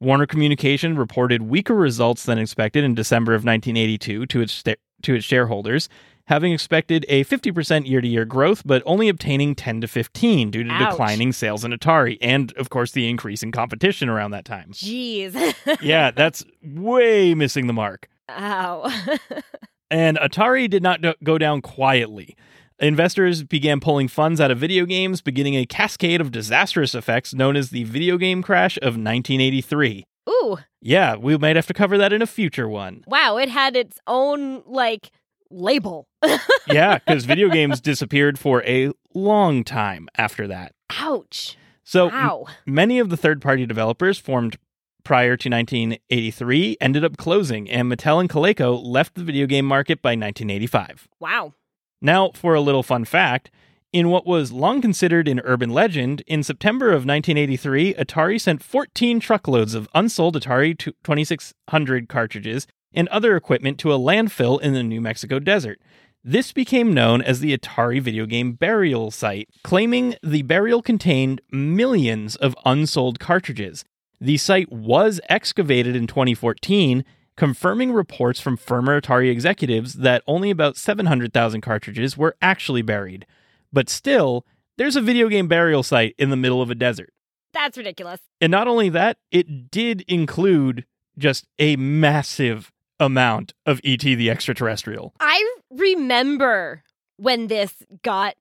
Warner 0.00 0.26
Communication 0.26 0.96
reported 0.96 1.42
weaker 1.42 1.74
results 1.74 2.24
than 2.24 2.38
expected 2.38 2.84
in 2.84 2.94
December 2.94 3.32
of 3.34 3.40
1982 3.44 4.26
to 4.26 4.40
its, 4.40 4.52
sta- 4.52 4.74
to 5.02 5.14
its 5.14 5.24
shareholders, 5.24 5.88
having 6.26 6.52
expected 6.52 7.04
a 7.08 7.22
50% 7.24 7.86
year 7.86 8.00
to 8.00 8.08
year 8.08 8.24
growth, 8.24 8.62
but 8.64 8.82
only 8.86 9.08
obtaining 9.08 9.54
10 9.54 9.82
to 9.82 9.86
15 9.88 10.50
due 10.50 10.64
to 10.64 10.70
Ouch. 10.70 10.90
declining 10.90 11.32
sales 11.32 11.64
in 11.64 11.72
Atari, 11.72 12.16
and 12.20 12.52
of 12.56 12.70
course 12.70 12.92
the 12.92 13.08
increase 13.08 13.42
in 13.42 13.52
competition 13.52 14.08
around 14.08 14.30
that 14.32 14.44
time. 14.44 14.72
Jeez. 14.72 15.34
yeah, 15.82 16.10
that's 16.10 16.44
way 16.64 17.34
missing 17.34 17.66
the 17.66 17.72
mark. 17.72 18.08
Ow. 18.30 18.90
And 19.92 20.16
Atari 20.18 20.68
did 20.70 20.82
not 20.82 21.02
do- 21.02 21.14
go 21.22 21.36
down 21.38 21.60
quietly. 21.60 22.34
Investors 22.78 23.42
began 23.44 23.78
pulling 23.78 24.08
funds 24.08 24.40
out 24.40 24.50
of 24.50 24.58
video 24.58 24.86
games, 24.86 25.20
beginning 25.20 25.54
a 25.54 25.66
cascade 25.66 26.20
of 26.20 26.32
disastrous 26.32 26.94
effects 26.94 27.34
known 27.34 27.54
as 27.56 27.70
the 27.70 27.84
video 27.84 28.16
game 28.16 28.42
crash 28.42 28.76
of 28.78 28.94
1983. 28.96 30.04
Ooh. 30.28 30.56
Yeah, 30.80 31.16
we 31.16 31.36
might 31.36 31.56
have 31.56 31.66
to 31.66 31.74
cover 31.74 31.98
that 31.98 32.12
in 32.12 32.22
a 32.22 32.26
future 32.26 32.68
one. 32.68 33.04
Wow, 33.06 33.36
it 33.36 33.48
had 33.50 33.76
its 33.76 33.98
own 34.06 34.62
like 34.66 35.10
label. 35.50 36.08
Yeah, 36.68 36.98
because 36.98 37.24
video 37.24 37.50
games 37.50 37.80
disappeared 37.80 38.38
for 38.38 38.62
a 38.64 38.92
long 39.14 39.64
time 39.64 40.08
after 40.16 40.46
that. 40.46 40.72
Ouch. 40.98 41.56
So 41.84 42.08
m- 42.08 42.44
many 42.64 42.98
of 43.00 43.10
the 43.10 43.16
third 43.16 43.42
party 43.42 43.66
developers 43.66 44.16
formed 44.16 44.56
prior 45.04 45.36
to 45.36 45.48
1983 45.48 46.76
ended 46.80 47.04
up 47.04 47.16
closing, 47.16 47.70
and 47.70 47.90
Mattel 47.90 48.20
and 48.20 48.28
Coleco 48.28 48.80
left 48.82 49.14
the 49.14 49.24
video 49.24 49.46
game 49.46 49.66
market 49.66 50.02
by 50.02 50.10
1985. 50.10 51.08
Wow. 51.20 51.54
Now, 52.00 52.30
for 52.34 52.54
a 52.54 52.60
little 52.60 52.82
fun 52.82 53.04
fact, 53.04 53.50
in 53.92 54.08
what 54.08 54.26
was 54.26 54.52
long 54.52 54.80
considered 54.80 55.28
an 55.28 55.40
urban 55.44 55.70
legend, 55.70 56.22
in 56.26 56.42
September 56.42 56.88
of 56.88 57.04
1983, 57.04 57.94
Atari 57.94 58.40
sent 58.40 58.62
14 58.62 59.20
truckloads 59.20 59.74
of 59.74 59.88
unsold 59.94 60.34
Atari 60.34 60.76
2600 60.78 62.08
cartridges 62.08 62.66
and 62.94 63.08
other 63.08 63.36
equipment 63.36 63.78
to 63.78 63.92
a 63.92 63.98
landfill 63.98 64.60
in 64.60 64.72
the 64.72 64.82
New 64.82 65.00
Mexico 65.00 65.38
desert. 65.38 65.80
This 66.24 66.52
became 66.52 66.94
known 66.94 67.20
as 67.20 67.40
the 67.40 67.56
Atari 67.56 68.00
video 68.00 68.26
game 68.26 68.52
burial 68.52 69.10
site, 69.10 69.48
claiming 69.64 70.14
the 70.22 70.42
burial 70.42 70.80
contained 70.80 71.40
millions 71.50 72.36
of 72.36 72.54
unsold 72.64 73.18
cartridges. 73.18 73.84
The 74.22 74.36
site 74.36 74.70
was 74.70 75.20
excavated 75.28 75.96
in 75.96 76.06
2014 76.06 77.04
confirming 77.36 77.90
reports 77.92 78.38
from 78.38 78.56
former 78.56 79.00
Atari 79.00 79.28
executives 79.32 79.94
that 79.94 80.22
only 80.28 80.48
about 80.48 80.76
700,000 80.76 81.60
cartridges 81.60 82.16
were 82.16 82.36
actually 82.40 82.82
buried. 82.82 83.26
But 83.72 83.88
still, 83.88 84.46
there's 84.78 84.94
a 84.94 85.00
video 85.00 85.28
game 85.28 85.48
burial 85.48 85.82
site 85.82 86.14
in 86.18 86.30
the 86.30 86.36
middle 86.36 86.62
of 86.62 86.70
a 86.70 86.76
desert. 86.76 87.12
That's 87.52 87.76
ridiculous. 87.76 88.20
And 88.40 88.52
not 88.52 88.68
only 88.68 88.88
that, 88.90 89.16
it 89.32 89.72
did 89.72 90.02
include 90.02 90.86
just 91.18 91.48
a 91.58 91.74
massive 91.74 92.70
amount 93.00 93.54
of 93.66 93.80
ET 93.82 94.02
the 94.02 94.30
extraterrestrial. 94.30 95.14
I 95.18 95.44
remember 95.68 96.84
when 97.16 97.48
this 97.48 97.74
got 98.04 98.36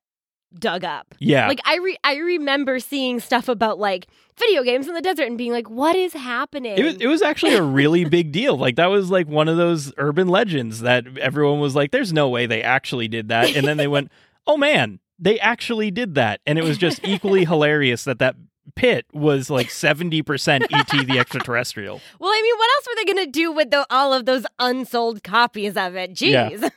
dug 0.57 0.83
up. 0.83 1.15
Yeah. 1.19 1.47
Like 1.47 1.59
I 1.65 1.77
re- 1.77 1.97
I 2.03 2.15
remember 2.17 2.79
seeing 2.79 3.19
stuff 3.19 3.47
about 3.47 3.79
like 3.79 4.07
video 4.37 4.63
games 4.63 4.87
in 4.87 4.93
the 4.93 5.01
desert 5.01 5.27
and 5.27 5.37
being 5.37 5.51
like, 5.51 5.69
"What 5.69 5.95
is 5.95 6.13
happening?" 6.13 6.77
It 6.77 6.83
was, 6.83 6.95
it 6.97 7.07
was 7.07 7.21
actually 7.21 7.55
a 7.55 7.63
really 7.63 8.05
big 8.09 8.31
deal. 8.31 8.57
Like 8.57 8.75
that 8.75 8.87
was 8.87 9.09
like 9.09 9.27
one 9.27 9.47
of 9.47 9.57
those 9.57 9.93
urban 9.97 10.27
legends 10.27 10.81
that 10.81 11.05
everyone 11.17 11.59
was 11.59 11.75
like, 11.75 11.91
"There's 11.91 12.13
no 12.13 12.29
way 12.29 12.45
they 12.45 12.61
actually 12.61 13.07
did 13.07 13.29
that," 13.29 13.55
and 13.55 13.67
then 13.67 13.77
they 13.77 13.87
went, 13.87 14.11
"Oh 14.47 14.57
man, 14.57 14.99
they 15.19 15.39
actually 15.39 15.91
did 15.91 16.15
that," 16.15 16.41
and 16.45 16.57
it 16.59 16.63
was 16.63 16.77
just 16.77 17.03
equally 17.03 17.45
hilarious 17.45 18.03
that 18.03 18.19
that 18.19 18.35
pit 18.75 19.05
was 19.13 19.49
like 19.49 19.69
seventy 19.69 20.21
percent 20.21 20.65
ET 20.71 20.87
the 20.87 21.15
extraterrestrial. 21.19 22.01
well, 22.19 22.29
I 22.31 22.41
mean, 22.41 22.55
what 22.57 22.69
else 22.75 22.87
were 22.87 22.95
they 22.95 23.13
going 23.13 23.25
to 23.25 23.31
do 23.31 23.51
with 23.51 23.71
the, 23.71 23.85
all 23.89 24.13
of 24.13 24.25
those 24.25 24.45
unsold 24.59 25.23
copies 25.23 25.75
of 25.77 25.95
it? 25.95 26.19
Yeah. 26.21 26.69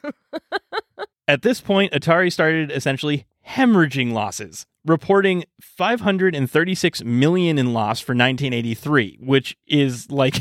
At 1.27 1.43
this 1.43 1.61
point, 1.61 1.93
Atari 1.93 2.33
started 2.33 2.71
essentially 2.71 3.27
hemorrhaging 3.49 4.13
losses, 4.13 4.67
reporting 4.85 5.45
536 5.61 7.05
million 7.05 7.59
in 7.59 7.73
loss 7.73 8.01
for 8.01 8.13
1983, 8.13 9.19
which 9.21 9.57
is 9.67 10.11
like 10.11 10.37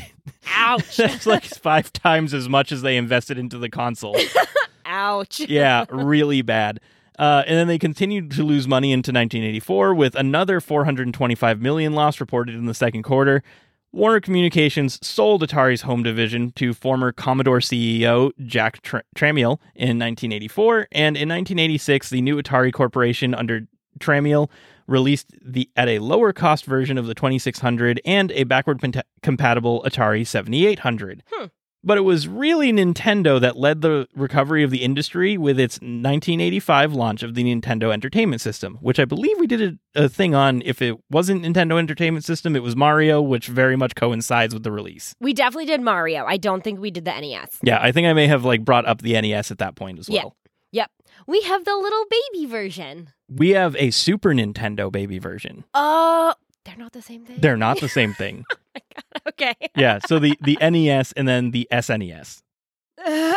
Ouch. 0.48 0.98
that's 0.98 1.25
like 1.25 1.46
five 1.46 1.92
times 1.94 2.34
as 2.34 2.50
much 2.50 2.72
as 2.72 2.82
they 2.82 2.98
invested 2.98 3.38
into 3.38 3.58
the 3.58 3.70
console. 3.70 4.18
Ouch. 4.86 5.40
yeah, 5.42 5.86
really 5.90 6.42
bad. 6.42 6.80
Uh, 7.18 7.44
and 7.46 7.58
then 7.58 7.68
they 7.68 7.78
continued 7.78 8.32
to 8.32 8.44
lose 8.44 8.68
money 8.68 8.92
into 8.92 9.10
1984 9.12 9.94
with 9.94 10.16
another 10.16 10.60
425 10.60 11.62
million 11.62 11.94
loss 11.94 12.20
reported 12.20 12.56
in 12.56 12.66
the 12.66 12.74
second 12.74 13.04
quarter. 13.04 13.44
Warner 13.93 14.19
Communications 14.19 14.97
sold 15.05 15.43
Atari's 15.43 15.83
home 15.83 16.01
division 16.01 16.51
to 16.53 16.73
former 16.73 17.12
Commodore 17.12 17.59
CEO 17.59 18.31
Jack 18.43 18.81
Tr- 18.81 18.97
Tramiel 19.15 19.59
in 19.75 20.00
1984, 20.00 20.88
and 20.91 21.15
in 21.15 21.29
1986, 21.29 22.09
the 22.09 22.21
new 22.21 22.41
Atari 22.41 22.73
Corporation 22.73 23.35
under 23.35 23.62
Tramiel 24.00 24.50
released 24.88 25.27
the 25.39 25.69
at 25.75 25.88
a 25.88 26.00
lower 26.00 26.33
cost 26.33 26.65
version 26.65 26.97
of 26.97 27.05
the 27.05 27.13
2600 27.13 28.01
and 28.03 28.31
a 28.31 28.45
backward 28.45 28.81
penta- 28.81 29.03
compatible 29.21 29.83
Atari 29.85 30.25
7800. 30.25 31.21
Hmm. 31.31 31.45
But 31.86 31.98
it 31.98 32.02
was 32.02 32.28
really 32.30 32.72
Nintendo 32.72 33.42
that 33.42 33.58
led 33.58 33.82
the 33.82 34.08
recovery 34.16 34.63
of 34.63 34.72
the 34.72 34.84
industry 34.84 35.38
with 35.38 35.60
its 35.60 35.75
1985 35.82 36.94
launch 36.94 37.24
of 37.24 37.34
the 37.36 37.44
Nintendo 37.44 37.92
Entertainment 37.92 38.42
System, 38.42 38.75
which 38.82 39.00
I 39.00 39.06
believe 39.06 39.38
we 39.40 39.48
did 39.48 39.80
a, 39.96 40.04
a 40.06 40.10
thing 40.10 40.34
on. 40.34 40.62
If 40.63 40.82
it 40.82 40.98
wasn't 41.12 41.44
Nintendo 41.44 41.78
Entertainment 41.78 42.24
System, 42.24 42.56
it 42.56 42.63
was 42.63 42.76
Mario, 42.76 43.22
which 43.22 43.48
very 43.48 43.76
much 43.76 43.96
coincides 43.96 44.54
with 44.54 44.63
the 44.63 44.72
release. 44.72 45.13
We 45.19 45.34
definitely 45.34 45.65
did 45.65 45.82
Mario. 45.82 46.26
I 46.26 46.38
don't 46.38 46.63
think 46.63 46.80
we 46.80 46.89
did 46.89 47.04
the 47.04 47.12
NES. 47.19 47.60
Yeah, 47.62 47.80
I 47.82 47.91
think 47.91 48.08
I 48.08 48.13
may 48.13 48.28
have 48.28 48.46
like 48.46 48.63
brought 48.63 48.86
up 48.86 49.02
the 49.02 49.19
NES 49.19 49.52
at 49.52 49.58
that 49.58 49.76
point 49.76 50.00
as 50.00 50.08
Yeah. 50.08 50.24
well. 50.24 50.36
Yep. 50.72 50.89
We 51.28 51.41
have 51.41 51.65
the 51.65 51.76
little 51.76 52.06
baby 52.10 52.46
version. 52.46 53.10
We 53.30 53.50
have 53.52 53.76
a 53.76 53.91
Super 53.91 54.34
Nintendo 54.34 54.91
baby 54.91 55.19
version. 55.19 55.65
Oh, 55.74 56.34
they're 56.65 56.78
not 56.78 56.93
the 56.93 57.02
same 57.02 57.26
thing. 57.26 57.38
They're 57.41 57.58
not 57.58 57.80
the 57.82 57.89
same 57.89 58.13
thing. 58.13 58.46
okay. 59.29 59.53
Yeah, 59.75 59.99
so 60.05 60.19
the 60.19 60.38
the 60.41 60.57
NES 60.62 61.12
and 61.13 61.27
then 61.27 61.51
the 61.51 61.67
SNES 61.71 62.41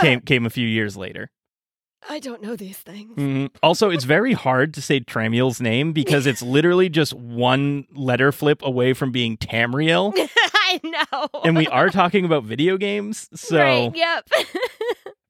came 0.01 0.21
came 0.21 0.47
a 0.47 0.51
few 0.51 0.67
years 0.69 0.97
later. 0.97 1.31
I 2.09 2.21
don't 2.21 2.41
know 2.41 2.55
these 2.55 2.79
things. 2.79 3.17
Mhm. 3.19 3.49
Also, 3.65 3.91
it's 3.91 4.05
very 4.05 4.33
hard 4.33 4.73
to 4.75 4.83
say 4.83 5.01
Tramiel's 5.01 5.61
name 5.61 5.93
because 5.93 6.25
it's 6.27 6.41
literally 6.57 6.89
just 6.89 7.13
one 7.15 7.85
letter 7.93 8.31
flip 8.31 8.63
away 8.63 8.93
from 8.93 9.11
being 9.11 9.37
Tamriel. 9.37 10.13
I 10.55 10.81
know. 10.85 11.29
And 11.45 11.57
we 11.57 11.67
are 11.69 11.89
talking 11.91 12.25
about 12.25 12.45
video 12.45 12.77
games. 12.77 13.29
So, 13.35 13.59
Right, 13.59 13.91
yep. 13.97 14.29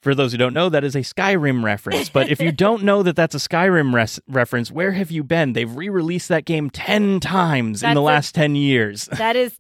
for 0.03 0.15
those 0.15 0.33
who 0.33 0.39
don't 0.39 0.53
know, 0.53 0.69
that 0.69 0.85
is 0.85 0.95
a 0.95 1.01
Skyrim 1.01 1.63
reference. 1.65 2.11
But 2.11 2.29
if 2.29 2.41
you 2.43 2.53
don't 2.53 2.83
know 2.83 3.03
that 3.03 3.17
that's 3.17 3.35
a 3.35 3.39
Skyrim 3.39 3.95
res- 3.95 4.21
reference, 4.29 4.71
where 4.71 4.93
have 4.93 5.11
you 5.11 5.25
been? 5.25 5.55
They've 5.55 5.75
re 5.75 5.89
released 5.89 6.29
that 6.29 6.45
game 6.45 6.69
10 6.69 7.21
times 7.21 7.83
in 7.83 7.87
That's 7.89 7.95
the 7.97 8.01
a- 8.01 8.03
last 8.03 8.35
10 8.35 8.55
years. 8.55 9.07
that 9.07 9.35
is 9.37 9.57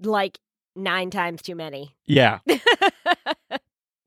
like 0.00 0.38
nine 0.76 1.10
times 1.10 1.42
too 1.42 1.54
many. 1.54 1.94
Yeah, 2.06 2.38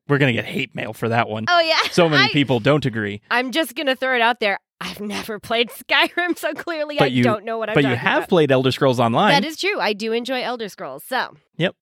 we're 0.07 0.17
going 0.17 0.33
to 0.35 0.41
get 0.41 0.45
hate 0.45 0.75
mail 0.75 0.93
for 0.93 1.09
that 1.09 1.29
one. 1.29 1.45
Oh 1.47 1.59
yeah. 1.59 1.89
So 1.91 2.07
many 2.09 2.25
I, 2.25 2.29
people 2.29 2.59
don't 2.59 2.85
agree. 2.85 3.21
I'm 3.31 3.51
just 3.51 3.75
gonna 3.75 3.95
throw 3.95 4.15
it 4.15 4.21
out 4.21 4.39
there. 4.39 4.59
I've 4.79 4.99
never 4.99 5.39
played 5.39 5.69
Skyrim, 5.89 6.37
so 6.37 6.53
clearly 6.53 6.99
I 6.99 7.05
you- 7.07 7.23
don't 7.23 7.45
know 7.45 7.57
what 7.57 7.69
I'm 7.69 7.75
But 7.75 7.85
you 7.85 7.95
have 7.95 8.19
about. 8.19 8.29
played 8.29 8.51
Elder 8.51 8.71
Scrolls 8.71 8.99
Online. 8.99 9.31
That 9.41 9.45
is 9.47 9.57
true. 9.57 9.79
I 9.79 9.93
do 9.93 10.11
enjoy 10.13 10.43
Elder 10.43 10.69
Scrolls. 10.69 11.03
So 11.03 11.35
Yep. 11.57 11.75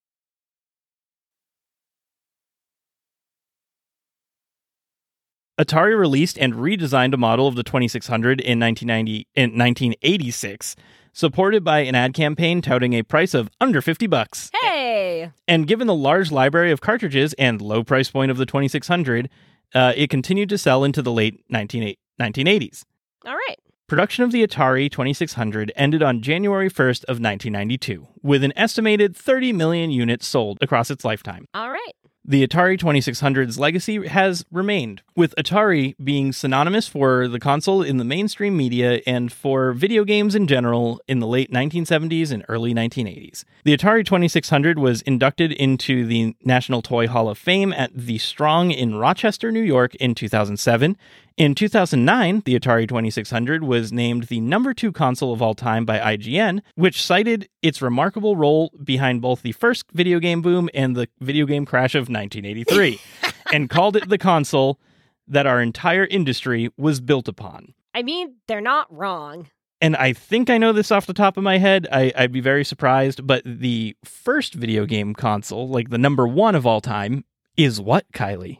Atari 5.60 5.98
released 5.98 6.38
and 6.38 6.54
redesigned 6.54 7.13
a 7.13 7.18
model 7.18 7.48
of 7.48 7.56
the 7.56 7.63
2600 7.63 8.41
in 8.41 8.60
1990 8.60 9.28
in 9.36 9.44
1986, 9.58 10.76
supported 11.15 11.63
by 11.63 11.80
an 11.80 11.95
ad 11.95 12.13
campaign 12.13 12.62
touting 12.62 12.93
a 12.93 13.01
price 13.01 13.34
of 13.34 13.49
under 13.60 13.82
50 13.82 14.06
bucks. 14.06 14.51
hey, 14.62 15.32
And 15.47 15.65
given 15.65 15.88
the 15.88 15.95
large 15.95 16.32
library 16.32 16.71
of 16.71 16.82
cartridges 16.82 17.34
and 17.39 17.62
low 17.62 17.84
price 17.84 18.12
point 18.12 18.30
of 18.30 18.38
the 18.38 18.45
2600, 18.45 19.30
uh, 19.73 19.93
it 19.95 20.10
continued 20.12 20.49
to 20.49 20.58
sell 20.58 20.84
into 20.84 21.01
the 21.01 21.12
late 21.12 21.43
19, 21.49 21.95
1980s. 22.21 22.84
all 23.25 23.34
right. 23.34 23.56
Production 23.88 24.23
of 24.23 24.32
the 24.32 24.45
Atari 24.45 24.89
2600 24.91 25.71
ended 25.75 26.01
on 26.01 26.21
January 26.21 26.69
1st 26.71 27.04
of 27.04 27.19
1992, 27.21 28.08
with 28.23 28.43
an 28.43 28.51
estimated 28.56 29.15
30 29.15 29.54
million 29.54 29.91
units 29.91 30.28
sold 30.28 30.58
across 30.60 30.89
its 30.89 31.06
lifetime. 31.06 31.45
All 31.54 31.69
right. 31.69 31.93
The 32.28 32.48
Atari 32.48 32.76
2600's 32.76 33.60
legacy 33.60 34.08
has 34.08 34.46
remained, 34.52 35.04
with 35.16 35.36
Atari 35.38 35.94
being 36.04 36.34
synonymous 36.34 36.88
for 36.88 37.28
the 37.28 37.40
console 37.40 37.84
in 37.84 37.98
the 37.98 38.04
mainstream 38.04 38.58
media 38.58 39.00
and 39.06 39.32
for 39.32 39.74
video 39.74 40.04
games 40.04 40.34
in 40.34 40.48
general 40.48 41.00
in 41.08 41.20
the 41.20 41.28
late 41.28 41.52
1970s 41.52 42.32
and 42.32 42.44
early 42.50 42.74
1980s. 42.74 43.44
The 43.64 43.78
Atari 43.78 44.04
2600 44.04 44.80
was 44.80 45.04
inducted 45.04 45.52
into 45.52 46.08
the 46.08 46.36
National 46.44 46.82
Toy 46.82 47.08
Hall 47.08 47.30
of 47.30 47.38
Fame 47.38 47.72
at 47.74 47.96
The 47.96 48.18
Strong 48.18 48.72
in 48.72 48.96
Rochester, 48.96 49.52
New 49.52 49.62
York 49.62 49.94
in 49.94 50.16
2007. 50.16 50.98
In 51.38 51.54
2009, 51.54 52.43
the 52.45 52.58
Atari 52.58 52.88
2600 52.88 53.62
was 53.62 53.91
named 53.91 54.28
the 54.28 54.39
number 54.39 54.74
two 54.74 54.93
console 54.93 55.34
of 55.34 55.41
all 55.41 55.54
time 55.54 55.84
by 55.84 56.00
IGN, 56.00 56.62
which 56.76 57.04
cited 57.04 57.50
its 57.62 57.82
remarkable 57.82 58.38
role 58.38 58.71
behind 58.82 59.21
both 59.21 59.41
the 59.41 59.52
first 59.52 59.91
video 59.91 60.19
game 60.19 60.41
boom 60.41 60.69
and 60.74 60.95
the 60.95 61.10
video 61.19 61.45
game 61.45 61.65
crash 61.65 61.93
of 61.93 62.04
1983, 62.08 63.02
and 63.54 63.69
called 63.69 63.98
it 63.98 64.08
the 64.08 64.17
console 64.17 64.80
that 65.28 65.45
our 65.45 65.62
entire 65.62 66.06
industry 66.06 66.69
was 66.78 67.02
built 67.02 67.28
upon. 67.28 67.74
I 67.93 68.02
mean, 68.02 68.36
they're 68.48 68.62
not 68.62 68.88
wrong. 68.89 69.50
And 69.82 69.98
I 69.98 70.13
think 70.13 70.50
I 70.50 70.58
know 70.58 70.71
this 70.71 70.89
off 70.89 71.06
the 71.06 71.13
top 71.13 71.36
of 71.36 71.43
my 71.43 71.58
head. 71.58 71.86
I, 71.91 72.13
I'd 72.15 72.32
be 72.32 72.39
very 72.39 72.63
surprised, 72.63 73.28
but 73.28 73.43
the 73.45 73.98
first 74.06 74.54
video 74.54 74.86
game 74.86 75.13
console, 75.13 75.67
like 75.67 75.89
the 75.89 75.98
number 75.98 76.26
one 76.26 76.56
of 76.56 76.65
all 76.65 76.80
time, 76.80 77.26
is 77.58 77.82
what, 77.82 78.10
Kylie? 78.13 78.60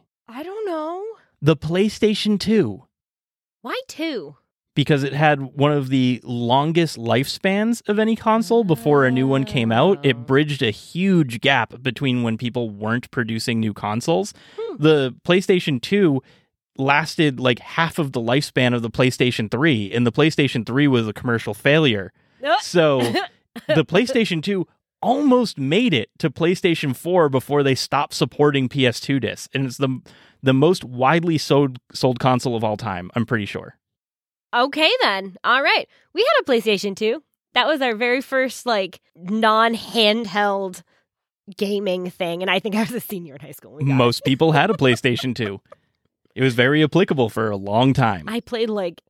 I 1.46 1.54
don't 1.54 1.60
know. 1.62 1.68
The 1.68 1.68
PlayStation 1.68 2.40
2. 2.40 2.84
Why 3.62 3.80
two? 3.88 4.36
because 4.76 5.04
it 5.04 5.14
had 5.14 5.42
one 5.42 5.72
of 5.72 5.90
the 5.90 6.22
longest 6.24 6.98
lifespans 6.98 7.82
of 7.90 7.98
any 7.98 8.16
console 8.16 8.64
before 8.64 9.06
a 9.06 9.12
new 9.12 9.28
one 9.28 9.46
came 9.46 9.72
out. 9.72 10.00
Oh. 10.00 10.02
It 10.04 10.26
bridged 10.28 10.62
a 10.62 10.70
huge 10.70 11.42
gap 11.42 11.82
between 11.82 12.24
when 12.24 12.38
people 12.38 12.70
weren't 12.70 13.10
producing 13.10 13.60
new 13.60 13.74
consoles. 13.74 14.34
Hmm. 14.60 14.76
The 14.78 15.16
PlayStation 15.26 15.82
2 15.82 16.22
lasted 16.78 17.40
like 17.40 17.60
half 17.60 17.98
of 17.98 18.12
the 18.12 18.20
lifespan 18.20 18.76
of 18.76 18.82
the 18.82 18.90
PlayStation 18.90 19.50
3, 19.50 19.92
and 19.94 20.06
the 20.06 20.12
PlayStation 20.12 20.66
3 20.66 20.88
was 20.90 21.08
a 21.08 21.14
commercial 21.14 21.54
failure. 21.54 22.12
Oh. 22.44 22.58
So 22.62 23.00
the 23.68 23.86
PlayStation 23.86 24.44
2 24.44 24.68
almost 25.02 25.58
made 25.58 25.94
it 25.94 26.10
to 26.20 26.30
PlayStation 26.30 26.96
4 26.96 27.30
before 27.30 27.64
they 27.64 27.76
stopped 27.76 28.14
supporting 28.14 28.68
PS2 28.68 29.22
discs. 29.22 29.48
And 29.54 29.66
it's 29.66 29.78
the 29.78 30.02
the 30.46 30.54
most 30.54 30.84
widely 30.84 31.38
sold 31.38 31.80
sold 31.92 32.20
console 32.20 32.56
of 32.56 32.64
all 32.64 32.78
time, 32.78 33.12
I'm 33.16 33.26
pretty 33.26 33.46
sure. 33.46 33.78
Okay, 34.54 34.90
then. 35.02 35.36
All 35.44 35.62
right. 35.62 35.88
We 36.14 36.22
had 36.22 36.42
a 36.44 36.46
PlayStation 36.46 36.96
2. 36.96 37.22
That 37.56 37.68
was 37.68 37.82
our 37.82 37.96
very 37.96 38.22
first, 38.22 38.66
like, 38.66 39.02
non 39.16 39.76
handheld 39.76 40.82
gaming 41.58 42.10
thing. 42.10 42.42
And 42.42 42.50
I 42.50 42.60
think 42.60 42.76
I 42.76 42.82
was 42.82 42.92
a 42.92 43.00
senior 43.00 43.36
in 43.36 43.42
high 43.42 43.52
school. 43.52 43.72
when 43.72 43.86
we 43.86 43.90
got 43.90 43.96
it. 43.96 43.98
Most 43.98 44.24
people 44.24 44.54
had 44.54 44.70
a 44.70 44.74
PlayStation 44.78 45.36
2. 45.36 45.60
It 46.36 46.44
was 46.44 46.54
very 46.54 46.84
applicable 46.84 47.30
for 47.30 47.50
a 47.50 47.58
long 47.58 47.94
time. 47.94 48.30
I 48.30 48.40
played, 48.40 48.70
like, 48.70 49.02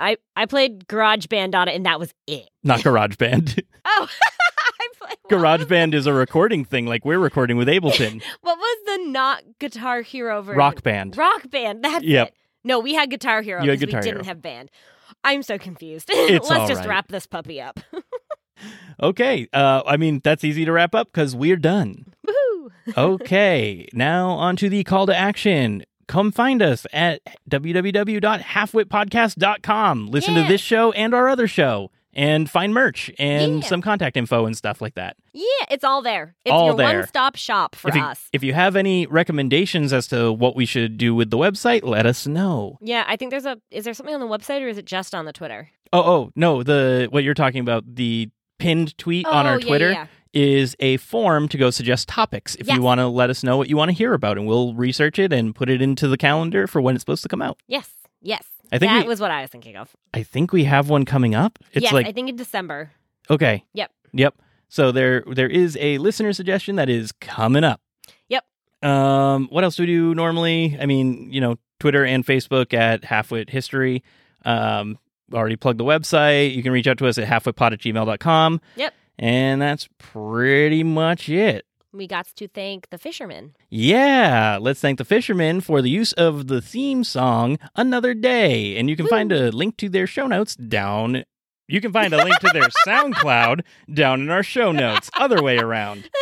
I, 0.00 0.16
I 0.34 0.46
played 0.46 0.88
Garage 0.88 1.26
Band 1.26 1.54
on 1.54 1.68
it, 1.68 1.76
and 1.76 1.86
that 1.86 2.00
was 2.00 2.12
it. 2.26 2.48
Not 2.64 2.80
GarageBand. 2.84 3.62
Oh, 3.84 4.08
I 5.02 5.14
played, 5.28 5.40
GarageBand 5.40 5.94
is 5.94 6.06
a 6.06 6.12
recording 6.12 6.64
thing, 6.64 6.86
like 6.86 7.04
we're 7.04 7.18
recording 7.18 7.56
with 7.56 7.66
Ableton. 7.68 8.22
What 8.42 8.58
was 8.58 8.78
the 8.86 8.98
not 9.10 9.42
Guitar 9.58 10.02
Hero 10.02 10.42
version? 10.42 10.58
Rock 10.58 10.82
Band. 10.82 11.16
Rock 11.16 11.50
Band. 11.50 11.82
That's 11.84 12.04
Yep. 12.04 12.28
it. 12.28 12.34
No, 12.64 12.78
we 12.78 12.94
had 12.94 13.10
Guitar 13.10 13.40
Hero 13.42 13.60
because 13.62 13.80
we 13.80 13.86
Guitar 13.86 14.02
didn't 14.02 14.26
have 14.26 14.42
band. 14.42 14.70
I'm 15.24 15.42
so 15.42 15.58
confused. 15.58 16.10
Let's 16.14 16.46
just 16.48 16.80
right. 16.80 16.88
wrap 16.88 17.08
this 17.08 17.26
puppy 17.26 17.60
up. 17.60 17.80
Okay, 19.02 19.48
uh, 19.54 19.82
I 19.86 19.96
mean 19.96 20.20
that's 20.22 20.44
easy 20.44 20.64
to 20.66 20.72
wrap 20.72 20.94
up 20.94 21.08
because 21.12 21.34
we're 21.34 21.56
done. 21.56 22.12
Woohoo! 22.28 22.68
Okay, 22.96 23.88
now 23.94 24.28
on 24.30 24.56
to 24.56 24.68
the 24.68 24.84
call 24.84 25.06
to 25.06 25.16
action. 25.16 25.84
Come 26.06 26.30
find 26.32 26.60
us 26.60 26.86
at 26.92 27.22
www.halfwitpodcast.com. 27.48 30.06
Listen 30.08 30.34
Yeah. 30.34 30.42
to 30.42 30.48
this 30.48 30.60
show 30.60 30.90
and 30.92 31.14
our 31.14 31.28
other 31.28 31.46
show, 31.46 31.90
and 32.12 32.50
find 32.50 32.74
merch 32.74 33.10
and 33.18 33.62
Yeah. 33.62 33.68
some 33.68 33.80
contact 33.82 34.16
info 34.16 34.46
and 34.46 34.56
stuff 34.56 34.80
like 34.80 34.94
that. 34.94 35.16
Yeah, 35.32 35.44
it's 35.70 35.84
all 35.84 36.02
there. 36.02 36.34
It's 36.44 36.52
All 36.52 36.66
your 36.66 36.76
there. 36.76 36.98
one-stop 36.98 37.36
shop 37.36 37.74
for 37.76 37.88
if 37.88 37.94
you, 37.94 38.02
us. 38.02 38.28
if 38.32 38.42
you 38.42 38.52
have 38.54 38.74
any 38.76 39.06
recommendations 39.06 39.92
as 39.92 40.06
to 40.08 40.32
what 40.32 40.56
we 40.56 40.66
should 40.66 40.98
do 40.98 41.14
with 41.14 41.30
the 41.30 41.38
website, 41.38 41.84
let 41.84 42.06
us 42.06 42.26
know. 42.26 42.78
Yeah, 42.80 43.04
I 43.06 43.16
think 43.16 43.30
there's 43.30 43.46
a. 43.46 43.58
Is 43.70 43.84
there 43.84 43.94
something 43.94 44.14
on 44.14 44.20
the 44.20 44.26
website 44.26 44.60
or 44.62 44.68
is 44.68 44.78
it 44.78 44.86
just 44.86 45.14
on 45.14 45.24
the 45.24 45.32
Twitter? 45.32 45.68
Oh, 45.92 46.00
oh 46.02 46.32
no, 46.36 46.62
the 46.62 47.08
what 47.10 47.22
you're 47.24 47.34
talking 47.34 47.60
about 47.60 47.84
the 47.96 48.28
pinned 48.58 48.96
tweet 48.98 49.26
on 49.26 49.46
Oh, 49.46 49.50
our 49.50 49.60
yeah, 49.60 49.66
Twitter 49.66 49.90
yeah, 49.92 50.06
is 50.32 50.76
a 50.80 50.96
form 50.98 51.48
to 51.48 51.56
go 51.58 51.70
suggest 51.70 52.08
topics 52.08 52.54
if 52.56 52.66
Yes. 52.66 52.76
you 52.76 52.82
want 52.82 52.98
to 52.98 53.06
let 53.06 53.30
us 53.30 53.42
know 53.42 53.56
what 53.56 53.68
you 53.68 53.76
want 53.76 53.88
to 53.88 53.94
hear 53.96 54.12
about, 54.14 54.36
and 54.36 54.46
we'll 54.46 54.74
research 54.74 55.18
it 55.18 55.32
and 55.32 55.54
put 55.54 55.70
it 55.70 55.80
into 55.80 56.06
the 56.08 56.16
calendar 56.18 56.66
for 56.66 56.80
when 56.80 56.94
it's 56.94 57.02
supposed 57.02 57.22
to 57.22 57.28
come 57.28 57.40
out. 57.42 57.58
Yes, 57.66 57.88
yes. 58.20 58.44
I 58.72 58.78
think 58.78 58.92
that 58.92 59.02
we- 59.02 59.08
was 59.08 59.20
what 59.20 59.30
I 59.30 59.42
was 59.42 59.50
thinking 59.50 59.76
of. 59.76 59.94
I 60.14 60.22
think 60.22 60.52
we 60.52 60.64
have 60.64 60.88
one 60.88 61.04
coming 61.04 61.34
up. 61.34 61.58
It's 61.72 61.84
yes, 61.84 61.92
like 61.92 62.06
I 62.06 62.12
think 62.12 62.28
in 62.28 62.36
December. 62.36 62.92
okay, 63.28 63.64
Yep. 63.74 63.90
yep. 64.12 64.34
So 64.68 64.92
there 64.92 65.24
there 65.32 65.48
is 65.48 65.76
a 65.80 65.98
listener 65.98 66.32
suggestion 66.32 66.76
that 66.76 66.88
is 66.88 67.10
coming 67.12 67.64
up. 67.64 67.80
Yep. 68.28 68.44
Um, 68.82 69.48
what 69.50 69.64
else 69.64 69.76
do 69.76 69.82
we 69.82 69.86
do 69.88 70.14
normally? 70.14 70.76
I 70.80 70.86
mean, 70.86 71.32
you 71.32 71.40
know, 71.40 71.56
Twitter 71.80 72.04
and 72.04 72.24
Facebook 72.24 72.72
at 72.72 73.02
Halfwit 73.02 73.50
History. 73.50 74.02
Um, 74.44 74.98
already 75.34 75.56
plugged 75.56 75.78
the 75.80 75.84
website. 75.84 76.54
You 76.54 76.62
can 76.62 76.72
reach 76.72 76.86
out 76.86 76.98
to 76.98 77.06
us 77.06 77.18
at 77.18 77.26
halfwitpod 77.28 77.72
at 77.72 77.80
gmail.com. 77.80 78.60
Yep. 78.76 78.94
And 79.18 79.60
that's 79.60 79.88
pretty 79.98 80.82
much 80.82 81.28
it. 81.28 81.66
We 81.92 82.06
got 82.06 82.26
to 82.36 82.46
thank 82.46 82.90
the 82.90 82.98
fishermen. 82.98 83.56
Yeah, 83.68 84.58
let's 84.60 84.80
thank 84.80 84.98
the 84.98 85.04
fishermen 85.04 85.60
for 85.60 85.82
the 85.82 85.90
use 85.90 86.12
of 86.12 86.46
the 86.46 86.62
theme 86.62 87.02
song 87.02 87.58
Another 87.74 88.14
Day. 88.14 88.76
And 88.76 88.88
you 88.88 88.94
can 88.94 89.08
find 89.08 89.32
a 89.32 89.50
link 89.50 89.76
to 89.78 89.88
their 89.88 90.06
show 90.06 90.28
notes 90.28 90.54
down. 90.54 91.24
You 91.66 91.80
can 91.80 91.92
find 91.92 92.12
a 92.12 92.22
link 92.24 92.38
to 92.38 92.50
their 92.52 92.68
SoundCloud 92.86 93.62
down 93.92 94.20
in 94.20 94.30
our 94.30 94.44
show 94.44 94.70
notes. 94.70 95.10
Other 95.14 95.42
way 95.42 95.58
around. 95.58 96.08